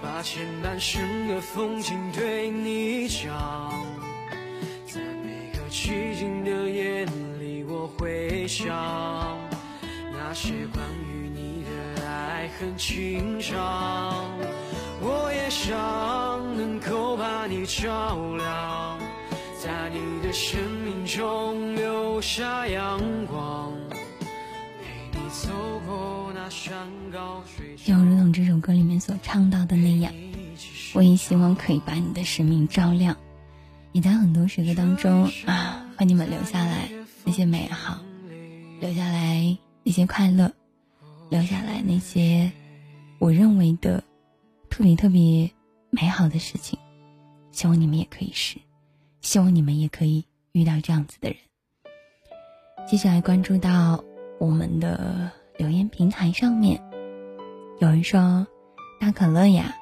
[0.00, 3.72] 把前半生的风景对你讲。
[4.86, 7.04] 在每个寂静的夜
[7.40, 8.68] 里，我会想
[10.12, 14.24] 那些关于你的爱恨情长。
[15.00, 15.76] 我也想
[16.56, 18.93] 能够把你照亮，
[19.94, 25.52] 你的生命中留下阳光，陪你走
[25.86, 27.76] 过那山高水。
[27.76, 30.12] 就如同这首歌里面所唱到的那样，
[30.94, 33.16] 我也希望可以把你的生命照亮。
[33.92, 36.88] 你在很多时刻当中啊，和你们留下来
[37.22, 38.00] 那些美好，
[38.80, 40.52] 留下来那些快乐，
[41.30, 42.50] 留下来那些
[43.20, 44.02] 我认为的
[44.68, 45.48] 特别特别
[45.90, 46.76] 美好的事情。
[47.52, 48.56] 希望你们也可以是，
[49.24, 51.38] 希望你们也可以遇到这样子的人。
[52.86, 54.04] 接下来关注到
[54.38, 56.78] 我们的留言平台上面，
[57.80, 58.46] 有人说
[59.00, 59.74] ：“大可乐呀，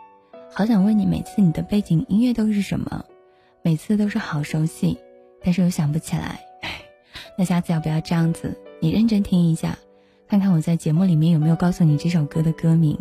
[0.52, 3.04] 好想问你，每次你的背景音乐都是什么？”
[3.64, 4.96] 每次都是好熟悉，
[5.42, 6.40] 但是又想不起来。
[7.36, 8.56] 那下次要不要这样子？
[8.80, 9.76] 你认真听一下，
[10.28, 12.96] 看看我在节目里面有没有告诉你这首歌的歌名。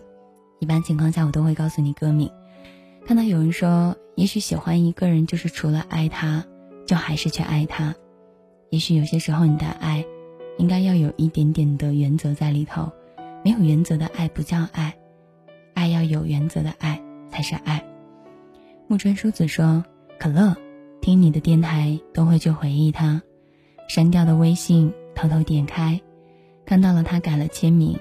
[0.58, 2.28] 一般情况下，我都会告诉你歌名。
[3.12, 6.46] 看到有人说，也许喜欢一个人就是除了爱他，
[6.88, 7.94] 就还是去爱他。
[8.70, 10.06] 也许有些时候，你的爱
[10.58, 12.90] 应该要有一点点的原则在里头。
[13.44, 14.96] 没有原则的爱不叫爱，
[15.74, 17.86] 爱要有原则的爱才是爱。
[18.88, 19.84] 木春淑子说。
[20.18, 20.56] 可乐，
[21.02, 23.22] 听你的电台都会去回忆他，
[23.90, 26.00] 删掉的微信偷偷点开，
[26.66, 28.00] 看到了他改了签名，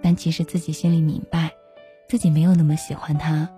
[0.00, 1.50] 但其实自己心里明白，
[2.08, 3.50] 自己没有那么喜欢他。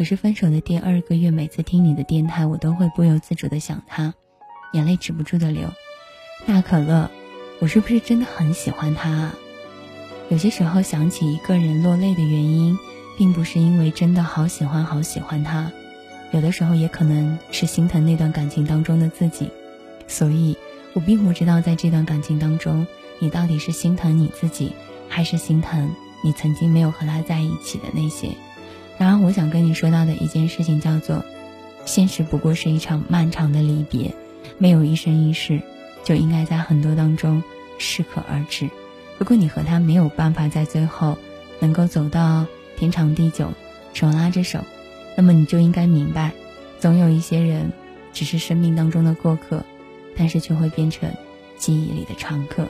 [0.00, 4.14] 可是分手的第二个月，每次听你的电台，我都会不由自主的想他，
[4.72, 5.68] 眼泪止不住的流。
[6.46, 7.10] 大可乐，
[7.58, 9.34] 我是不是真的很喜欢他啊？
[10.30, 12.78] 有些时候想起一个人落泪的原因，
[13.18, 15.70] 并不是因为真的好喜欢好喜欢他，
[16.30, 19.50] 有的时候也可能是心疼那段感情当中的自己。
[20.08, 20.56] 所以，
[20.94, 22.86] 我并不知道在这段感情当中，
[23.18, 24.72] 你到底是心疼你自己，
[25.10, 25.94] 还是心疼
[26.24, 28.30] 你曾经没有和他在一起的那些。
[29.00, 31.24] 然而，我想跟你说到的一件事情叫做：
[31.86, 34.14] 现实不过是一场漫长的离别，
[34.58, 35.62] 没有一生一世，
[36.04, 37.42] 就应该在很多当中
[37.78, 38.68] 适可而止。
[39.16, 41.16] 如果你和他没有办法在最后
[41.60, 42.44] 能够走到
[42.76, 43.54] 天长地久，
[43.94, 44.62] 手拉着手，
[45.16, 46.32] 那么你就应该明白，
[46.78, 47.72] 总有一些人
[48.12, 49.64] 只是生命当中的过客，
[50.14, 51.10] 但是却会变成
[51.56, 52.68] 记忆里的常客。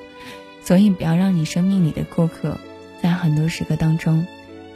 [0.63, 2.57] 所以，不要让你生命里的过客，
[3.03, 4.25] 在很多时刻当中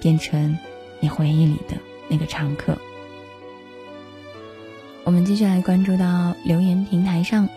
[0.01, 0.59] 变成。
[1.05, 1.77] 你回忆里的
[2.09, 2.79] 那个常客。
[5.05, 7.51] 我们继续来关注到留言平台上，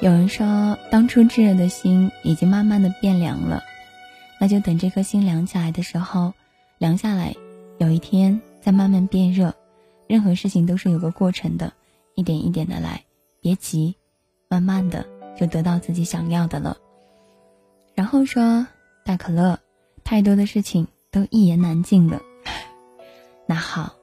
[0.00, 3.62] 有人说当初炙热的心已经慢慢的变凉了，
[4.40, 6.32] 那就等这颗心凉起来的时候，
[6.78, 7.34] 凉下来，
[7.76, 9.54] 有一天再慢慢变热。
[10.08, 11.74] 任何事情都是有个过程的，
[12.14, 13.04] 一点一点的来，
[13.42, 13.94] 别急，
[14.48, 15.06] 慢慢的
[15.38, 16.78] 就得到自己想要的了。
[17.94, 18.66] 然后说
[19.04, 19.60] 大可乐，
[20.02, 22.22] 太多的事情都一言难尽了。
[23.46, 23.94] 那好，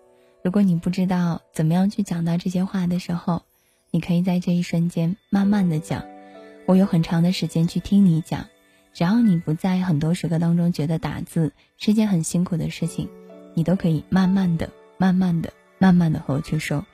[0.41, 3.43] 如果你不知道怎么样去讲到这些话的时候，
[3.91, 6.03] 你可以在这一瞬间慢慢的讲。
[6.65, 8.45] 我有很长的时间去听你讲，
[8.93, 13.09] 只要你不在很多时刻当中觉得打字是件很辛苦的事情，
[13.53, 16.85] 你都可以慢慢的、慢慢的、慢慢的和我去说。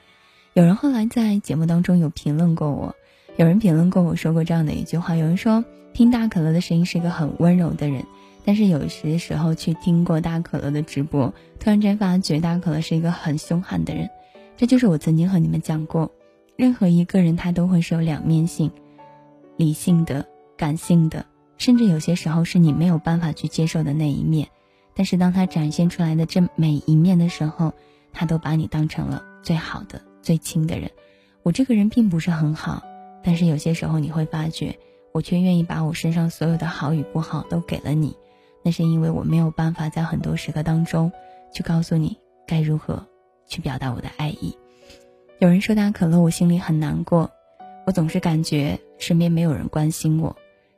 [0.54, 2.96] 有人后来在节目当中有评论过我，
[3.38, 8.04] 有人评论过我说过这样的一句话，有人说听大可乐的声音是一个很温柔的人。
[8.46, 14.10] 但是有些时候去听过大可乐的直播，突然间发觉大可乐是一个很凶悍的人。
[14.58, 16.12] 这就是我曾经和你们讲过，
[16.56, 18.72] 任何一个人他都会是有两面性，
[19.56, 20.26] 理性的、
[20.58, 21.26] 感性的，
[21.58, 24.48] 甚至有些时候是你没有办法去接受的那一面。
[24.96, 27.74] 但是当他展现出来的这每一面的时候，
[28.12, 30.92] 他都把你当成了最好的、最亲的人。
[31.44, 32.84] 我这个人并不是很好，
[33.24, 34.78] 但是有些时候你会发觉，
[35.14, 38.18] 我却愿意把我身上所有的好与不好都给了你。
[38.64, 41.12] 那是因为我没有办法在很多时刻当中，
[41.54, 43.06] 去告诉你该如何
[43.48, 44.56] 去表达我的爱意。
[45.40, 47.32] 有人说大可乐，我心里很难过，
[47.86, 50.36] 我总是感觉身边没有人关心我，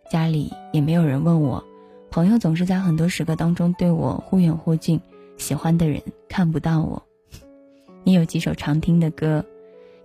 [0.09, 1.63] 家里也没有人问我，
[2.11, 5.01] 朋友总是在很多时刻当中对我忽远忽近，
[5.37, 7.01] 喜欢的人看不到我。
[8.05, 9.43] 你有几首常听的歌，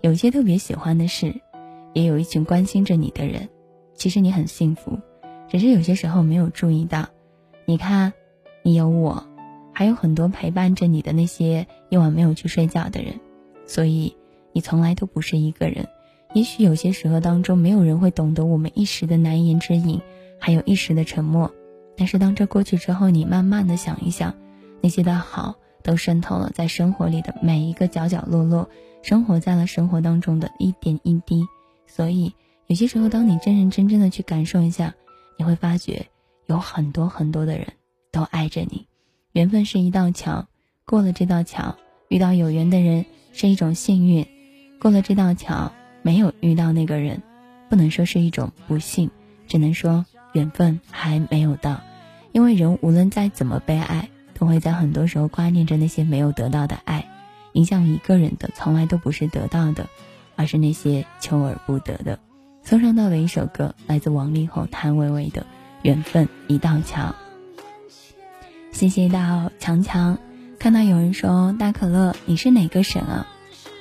[0.00, 1.34] 有一些特别喜欢的事，
[1.92, 3.48] 也有一群关心着你的人，
[3.94, 4.98] 其实你很幸福，
[5.48, 7.06] 只是有些时候没有注意到。
[7.68, 8.12] 你看，
[8.62, 9.26] 你有我，
[9.72, 13.18] 还有很多陪伴着你的那些夜晚没有去睡觉的人，
[13.66, 14.16] 所以
[14.52, 15.88] 你从来都不是一个人。
[16.32, 20.00] 也许有些时候当中，没有人会懂得我们一时的难言之隐，
[20.38, 21.52] 还有一时的沉默。
[21.96, 24.32] 但是当这过去之后，你慢慢的想一想，
[24.80, 28.68] 那些的好都渗透了在生活里的每一个角角落落，
[29.02, 31.44] 生活在了生活当中的一点一滴。
[31.86, 32.32] 所以
[32.68, 34.94] 有些时候，当你真认真真的去感受一下，
[35.36, 36.06] 你会发觉。
[36.46, 37.66] 有很多很多的人
[38.12, 38.86] 都爱着你，
[39.32, 40.46] 缘分是一道桥，
[40.84, 41.76] 过了这道桥，
[42.08, 44.24] 遇到有缘的人是一种幸运；
[44.80, 45.72] 过了这道桥，
[46.02, 47.20] 没有遇到那个人，
[47.68, 49.10] 不能说是一种不幸，
[49.46, 51.80] 只能说缘分还没有到。
[52.32, 57.04] 因为人无论再怎么被爱，都会在很多时候挂念着那些没有得到的爱。
[57.54, 59.88] 影响一个人的，从来都不是得到的，
[60.36, 62.18] 而是那些求而不得的。
[62.62, 65.46] 送上到的一首歌，来自王力宏、谭维维的。
[65.82, 67.14] 缘分一道桥，
[68.72, 70.18] 谢谢到强强。
[70.58, 73.26] 看到有人说大可乐，你是哪个省啊？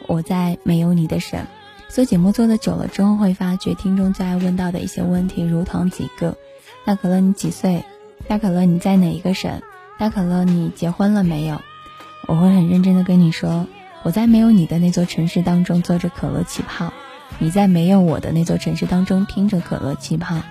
[0.07, 1.39] 我在没有你的省。
[1.87, 6.37] 做节目做的久了之后，会发觉听众最爱问到的一些问题，如同几个：
[6.85, 7.83] 大可乐你几岁？
[8.27, 9.61] 大可乐你在哪一个省？
[9.97, 11.61] 大可乐你结婚了没有？
[12.27, 13.65] 我会很认真的跟你说，
[14.03, 16.91] 我在没有你的那座城市当中做着可乐气泡，
[17.39, 20.41] 你在没有我的那座城市当中听着可乐气泡。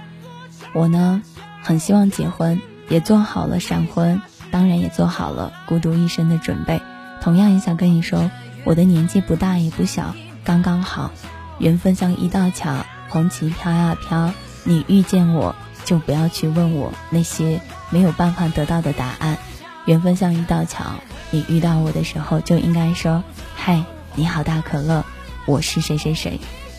[0.72, 1.22] 我呢？
[1.64, 2.60] 很希望结婚，
[2.90, 6.82] 也做好了闪婚，当然也做好了孤独一生的准备。
[7.22, 8.30] 同样也想跟你说，
[8.64, 11.10] 我的年纪不大也不小，刚刚好。
[11.58, 14.30] 缘分像一道桥，红旗飘呀飘。
[14.64, 15.56] 你遇见我，
[15.86, 19.38] 就不要去问我那些没有办法得到的答案。
[19.86, 20.84] 缘分像一道桥，
[21.30, 23.24] 你遇到我的时候，就应该说：
[23.56, 23.82] 嗨，
[24.14, 25.02] 你好，大可乐。
[25.46, 26.38] 我是谁谁谁，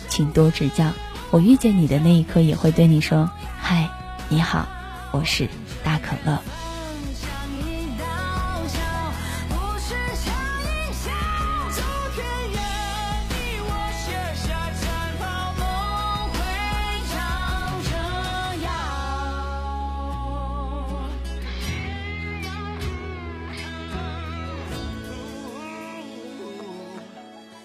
[0.09, 0.91] 请多指教。
[1.31, 3.29] 我遇见你的那一刻，也会对你说
[3.59, 3.89] ：“嗨，
[4.29, 4.67] 你好，
[5.15, 5.47] 我是
[5.81, 6.43] 大可乐。”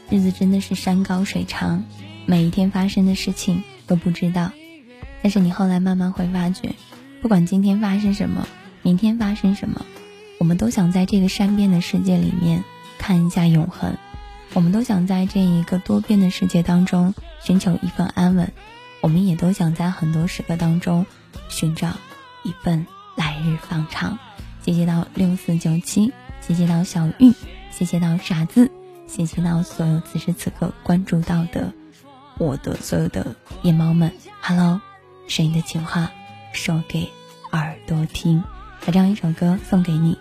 [0.08, 1.84] 日子真的是山高水长，
[2.26, 4.52] 每一天发生的事情都不知道。
[5.22, 6.74] 但是你后来慢慢会发觉，
[7.22, 8.48] 不管今天发生什么，
[8.82, 9.84] 明天发生什么，
[10.38, 12.64] 我们都想在这个善变的世界里面
[12.98, 13.96] 看一下永恒。
[14.54, 18.50] 我们都想在这一个多变的世界当中寻求一份安稳。
[19.02, 21.06] 我们也都想在很多时刻当中
[21.48, 21.94] 寻找
[22.42, 24.18] 一份来日方长。
[24.62, 27.32] 谢谢到六四九七，谢谢到小玉，
[27.70, 28.70] 谢谢到傻子。
[29.06, 31.72] 谢谢到所有此时此刻关注到的
[32.38, 34.80] 我的所有的夜猫们，Hello，
[35.28, 36.12] 声音的情话
[36.52, 37.08] 说给
[37.52, 38.42] 耳朵听，
[38.84, 40.16] 把这样一首歌送给你。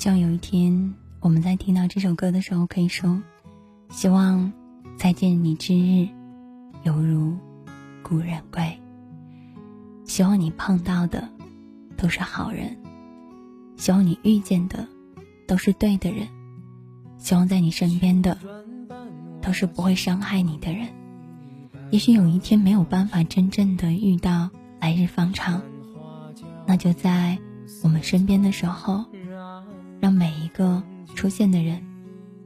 [0.00, 3.22] 希望有一天，我们在听到这首歌的时候，可以说
[3.92, 4.50] ：“希望
[4.96, 6.08] 再见你之日，
[6.84, 7.36] 犹如
[8.02, 8.80] 故人归。”
[10.08, 11.28] 希望你碰到的
[11.98, 12.78] 都是好人，
[13.76, 14.88] 希望你遇见的
[15.46, 16.26] 都是对的人，
[17.18, 18.38] 希望在你身边的
[19.42, 20.88] 都是不会伤害你的人。
[21.90, 24.48] 也许有一天没有办法真正的遇到
[24.80, 25.60] 来日方长，
[26.64, 27.36] 那就在
[27.82, 29.04] 我们身边的时候。
[30.00, 30.82] 让每一个
[31.14, 31.80] 出现的人，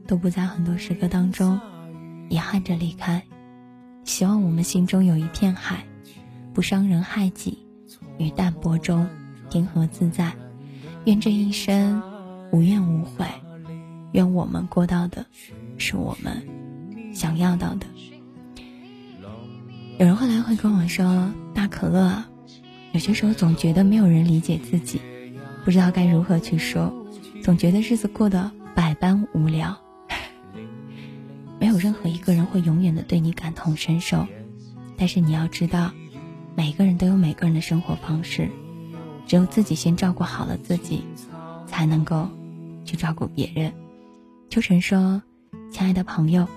[0.05, 1.59] 都不在很多时刻当中
[2.29, 3.23] 遗憾着离开。
[4.03, 5.83] 希望我们心中有一片海，
[6.53, 7.57] 不伤人害己，
[8.17, 9.07] 于淡泊中
[9.49, 10.31] 平和自在。
[11.05, 12.01] 愿这一生
[12.51, 13.25] 无怨无悔，
[14.11, 15.25] 愿我们过到的
[15.77, 16.45] 是我们
[17.13, 17.85] 想要到的。
[19.97, 22.21] 有人后来会跟我说：“大可乐，
[22.91, 24.99] 有些时候总觉得没有人理解自己，
[25.63, 26.93] 不知道该如何去说。”
[27.45, 29.77] 总觉得日子过得百般无聊，
[31.61, 34.25] 没有任何一个人会永远的对你感同身受。
[34.97, 35.91] 但是你要知道，
[36.55, 38.49] 每个人都有每个人的生活方式，
[39.27, 41.03] 只有自己先照顾好了自己，
[41.67, 42.27] 才能够
[42.83, 43.71] 去照顾别人。
[44.49, 45.21] 秋晨说
[45.69, 46.47] ：“亲爱的朋友，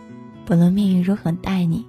[0.46, 1.84] 不论命运如何待你，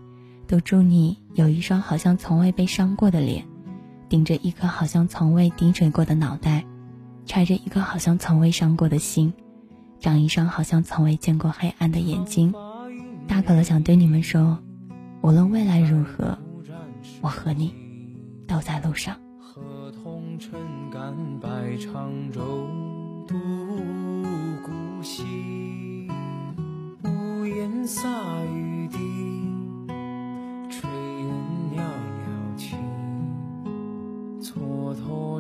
[0.46, 3.46] 都祝你有一双好像从未被伤过的脸，
[4.10, 6.66] 顶着一颗好像从未低垂过的脑袋。”
[7.30, 9.32] 揣着一颗好像从未伤过的心，
[10.00, 12.52] 长一双好像从未见过黑暗的眼睛。
[13.28, 14.58] 大可乐想对你们说，
[15.22, 16.36] 无论未来如何，
[17.22, 17.72] 我和你
[18.48, 19.16] 都在路上。
[19.40, 20.60] 河童撑
[20.92, 22.68] 杆摆长舟
[23.28, 23.36] 渡
[24.64, 26.08] 孤西，
[27.04, 28.10] 屋檐洒
[28.44, 28.69] 雨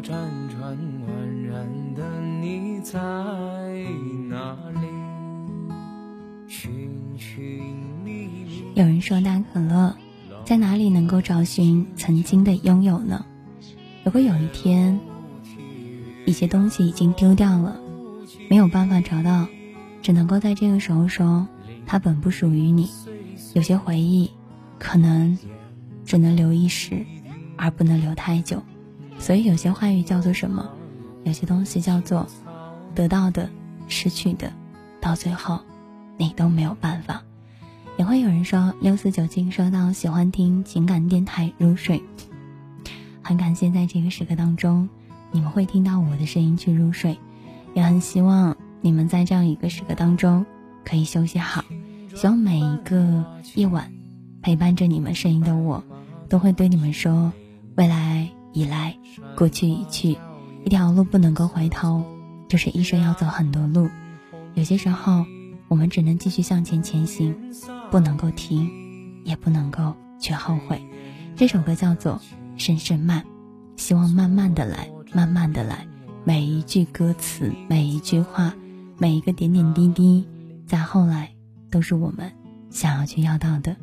[0.01, 0.13] 辗
[0.47, 0.77] 转
[1.07, 2.97] 宛然的你在
[4.29, 4.87] 哪里？
[6.47, 6.71] 寻
[7.17, 7.43] 寻
[8.03, 8.63] 觅觅。
[8.75, 9.95] 有人说大可乐
[10.45, 13.25] 在哪里能够找寻曾经的拥有呢？
[14.05, 14.97] 如果有一天
[16.25, 17.77] 一些东西已经丢掉了，
[18.49, 19.47] 没有办法找到，
[20.01, 21.45] 只能够在这个时候说
[21.85, 22.89] 它本不属于你。
[23.53, 24.31] 有些回忆，
[24.77, 25.37] 可能
[26.05, 27.05] 只能留一时，
[27.57, 28.63] 而不能留太久。
[29.19, 30.67] 所以有些话语叫做什么？
[31.25, 32.25] 有些东西叫做
[32.95, 33.49] 得到的、
[33.87, 34.51] 失去的，
[34.99, 35.59] 到最后
[36.17, 37.21] 你都没有办法。
[37.97, 42.01] 也会有人说六四九七说到喜欢听情感电台入睡，
[43.21, 44.87] 很感谢在这个时刻当中，
[45.31, 47.19] 你们会听到我的声音去入睡，
[47.73, 50.45] 也很希望你们在这样一个时刻当中
[50.85, 51.65] 可以休息好。
[52.15, 53.91] 希望每一个夜晚
[54.41, 55.83] 陪伴着你们声音的我，
[56.29, 57.33] 都会对你们说：
[57.75, 58.97] 未来已来，
[59.35, 60.17] 过去已去，
[60.65, 62.03] 一条路不能够回头，
[62.47, 63.89] 就是一生要走很多路。
[64.55, 65.25] 有些时候，
[65.67, 67.35] 我们只能继续向前前行。
[67.91, 68.69] 不能够停，
[69.23, 70.79] 也不能够去后悔。
[71.35, 72.13] 这首歌叫做
[72.55, 73.21] 《深深慢》，
[73.81, 75.87] 希望慢慢的来，慢慢的来。
[76.23, 78.53] 每一句歌词，每一句话，
[78.99, 80.27] 每一个点点滴滴，
[80.67, 81.31] 在后来
[81.71, 82.31] 都是我们
[82.69, 83.75] 想要去要到的。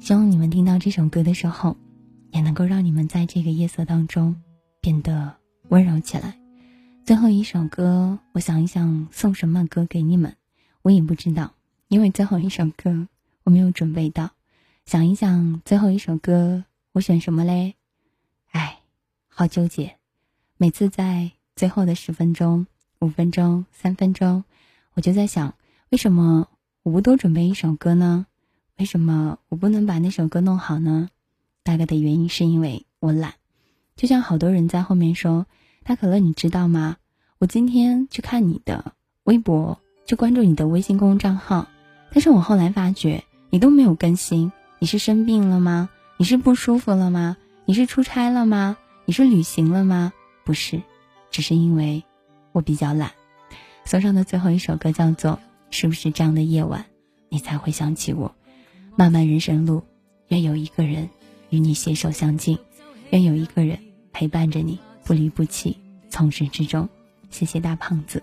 [0.00, 1.76] 希望你们听到这首歌的时候，
[2.34, 4.34] 也能够让你们在这个夜色当中
[4.80, 5.36] 变得
[5.68, 6.36] 温柔起来。
[7.04, 10.34] 最后一首歌，我想一想送什么歌给你们，
[10.82, 11.54] 我也不知道。
[11.86, 13.06] 因为最后一首歌
[13.44, 14.32] 我没有准备到，
[14.84, 17.76] 想一想最后一首歌我选什么嘞？
[18.50, 18.80] 哎，
[19.28, 19.96] 好纠结。
[20.56, 22.66] 每次在最后的十分钟、
[22.98, 24.42] 五分钟、三分钟，
[24.94, 25.54] 我就在想，
[25.90, 26.48] 为什么
[26.82, 28.26] 我不多准备一首歌呢？
[28.78, 31.08] 为什么我不能把那首歌弄好呢？
[31.64, 33.34] 大概的原因是因为我懒。
[33.96, 35.46] 就像好多人在后面说
[35.82, 36.96] ：“大可乐，你知道吗？
[37.38, 38.92] 我今天去看你的
[39.24, 41.68] 微博，去关注你的微信公众账号。”
[42.12, 45.88] 但是我后来发觉，你都没有更新，你是生病了吗？
[46.16, 47.36] 你是不舒服了吗？
[47.64, 48.76] 你是出差了吗？
[49.06, 50.12] 你是旅行了吗？
[50.44, 50.82] 不是，
[51.30, 52.04] 只是因为
[52.52, 53.12] 我比较懒。
[53.84, 55.32] 送上的最后一首歌叫做
[55.70, 56.86] 《是不是这样的夜晚，
[57.28, 58.28] 你才会想起我》。
[58.96, 59.82] 漫漫人生路，
[60.28, 61.10] 愿有一个人
[61.54, 62.58] 与你携手相近，
[63.10, 63.78] 愿有一个人
[64.12, 65.76] 陪伴着你不离不弃，
[66.10, 66.88] 从始至终。
[67.30, 68.20] 谢谢大胖子，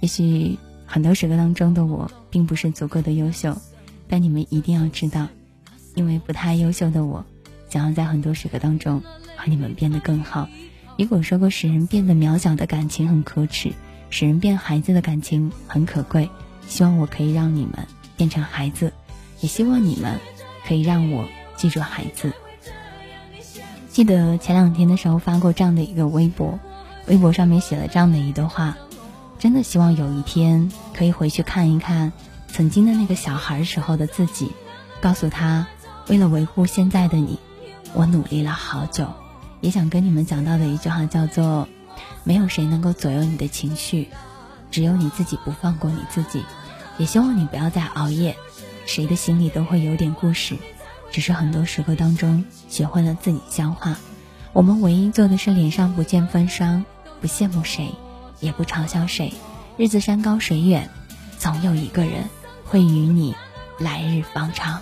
[0.00, 0.58] 也许。
[0.92, 3.56] 很多时刻当中的我，并不是足够的优秀，
[4.08, 5.28] 但你们一定要知道，
[5.94, 7.24] 因为不太优秀的我，
[7.68, 9.00] 想要在很多时刻当中
[9.36, 10.48] 和你们变得更好。
[10.98, 13.70] 如果说过使人变得渺小的感情很可耻，
[14.10, 16.28] 使人变孩子的感情很可贵，
[16.66, 17.86] 希望我可以让你们
[18.16, 18.92] 变成孩子，
[19.40, 20.18] 也希望你们
[20.66, 21.24] 可以让我
[21.56, 22.32] 记住孩子。
[23.92, 26.58] 记得前两天的时候发过这样的一个微博，
[27.06, 28.76] 微博上面写了这样的一段话。
[29.38, 32.12] 真的希望有一天可以回去看一看
[32.46, 34.52] 曾经的那个小孩时候的自己，
[35.00, 35.66] 告诉他，
[36.08, 37.38] 为了维护现在的你，
[37.92, 39.08] 我努力了好久。
[39.60, 41.66] 也想跟你们讲到的一句话叫做：
[42.22, 44.08] 没有谁能够左右你的情绪，
[44.70, 46.44] 只有你自己不放过你自己。
[46.96, 48.36] 也希望你不要再熬夜。
[48.86, 50.56] 谁的心里都会有点故事，
[51.10, 53.96] 只是很多时刻当中学会了自己消化。
[54.52, 56.84] 我们唯一做的是脸上不见风霜，
[57.20, 57.94] 不羡慕谁。
[58.40, 59.34] 也不嘲笑谁，
[59.76, 60.88] 日子山高水远，
[61.38, 62.24] 总有一个人
[62.64, 63.36] 会与你
[63.78, 64.80] 来日方长。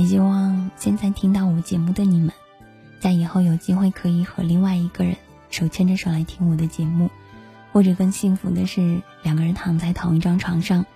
[0.00, 2.32] 也希望现在听到我节目的你们，
[3.00, 5.14] 在以后有机会可以和另外一个人
[5.50, 7.10] 手牵着手来听我的节目，
[7.70, 10.86] 或者更幸福的是两个人躺在同一张床上，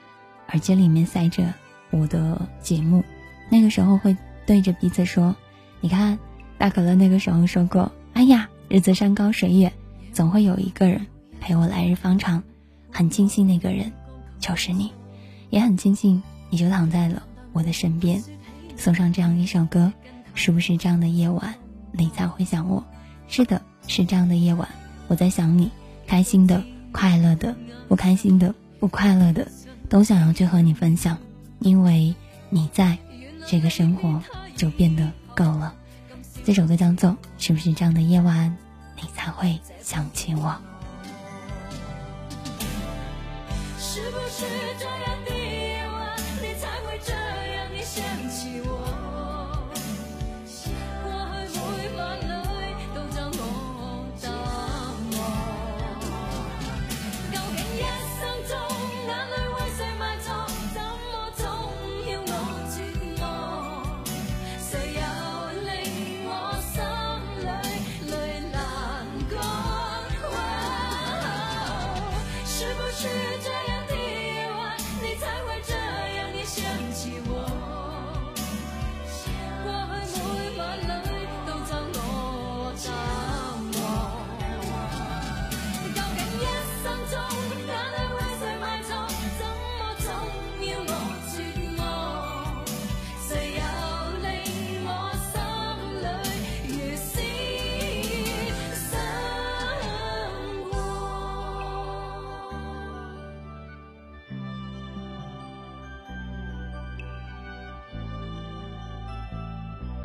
[0.48, 1.52] 耳机里面塞着
[1.90, 3.04] 我的节目，
[3.50, 5.36] 那个时候会对着彼此说
[5.82, 6.18] ：“你看，
[6.56, 9.70] 大可乐那个时候说过，哎呀，日子山高水远，
[10.14, 11.06] 总会有一个人
[11.42, 12.42] 陪我来日方长。
[12.90, 13.92] 很庆幸那个人
[14.38, 14.90] 就是你，
[15.50, 18.24] 也很庆幸你就躺在了我的身边。”
[18.76, 19.92] 送上这样一首歌，
[20.34, 21.54] 是不是这样的夜晚，
[21.92, 22.84] 你才会想我？
[23.28, 24.68] 是的，是这样的夜晚，
[25.08, 25.70] 我在想你。
[26.06, 26.62] 开心的、
[26.92, 27.56] 快乐的、
[27.88, 29.48] 不开心的、不快乐的，
[29.88, 31.16] 都想要去和你分享，
[31.60, 32.14] 因为
[32.50, 32.98] 你在，
[33.46, 34.22] 这个生活
[34.54, 35.74] 就变得够了。
[36.44, 38.54] 这首歌叫做《是不是这样的夜晚，
[38.96, 40.42] 你才会想起我》？
[43.78, 44.44] 是不是
[44.78, 45.03] 这样？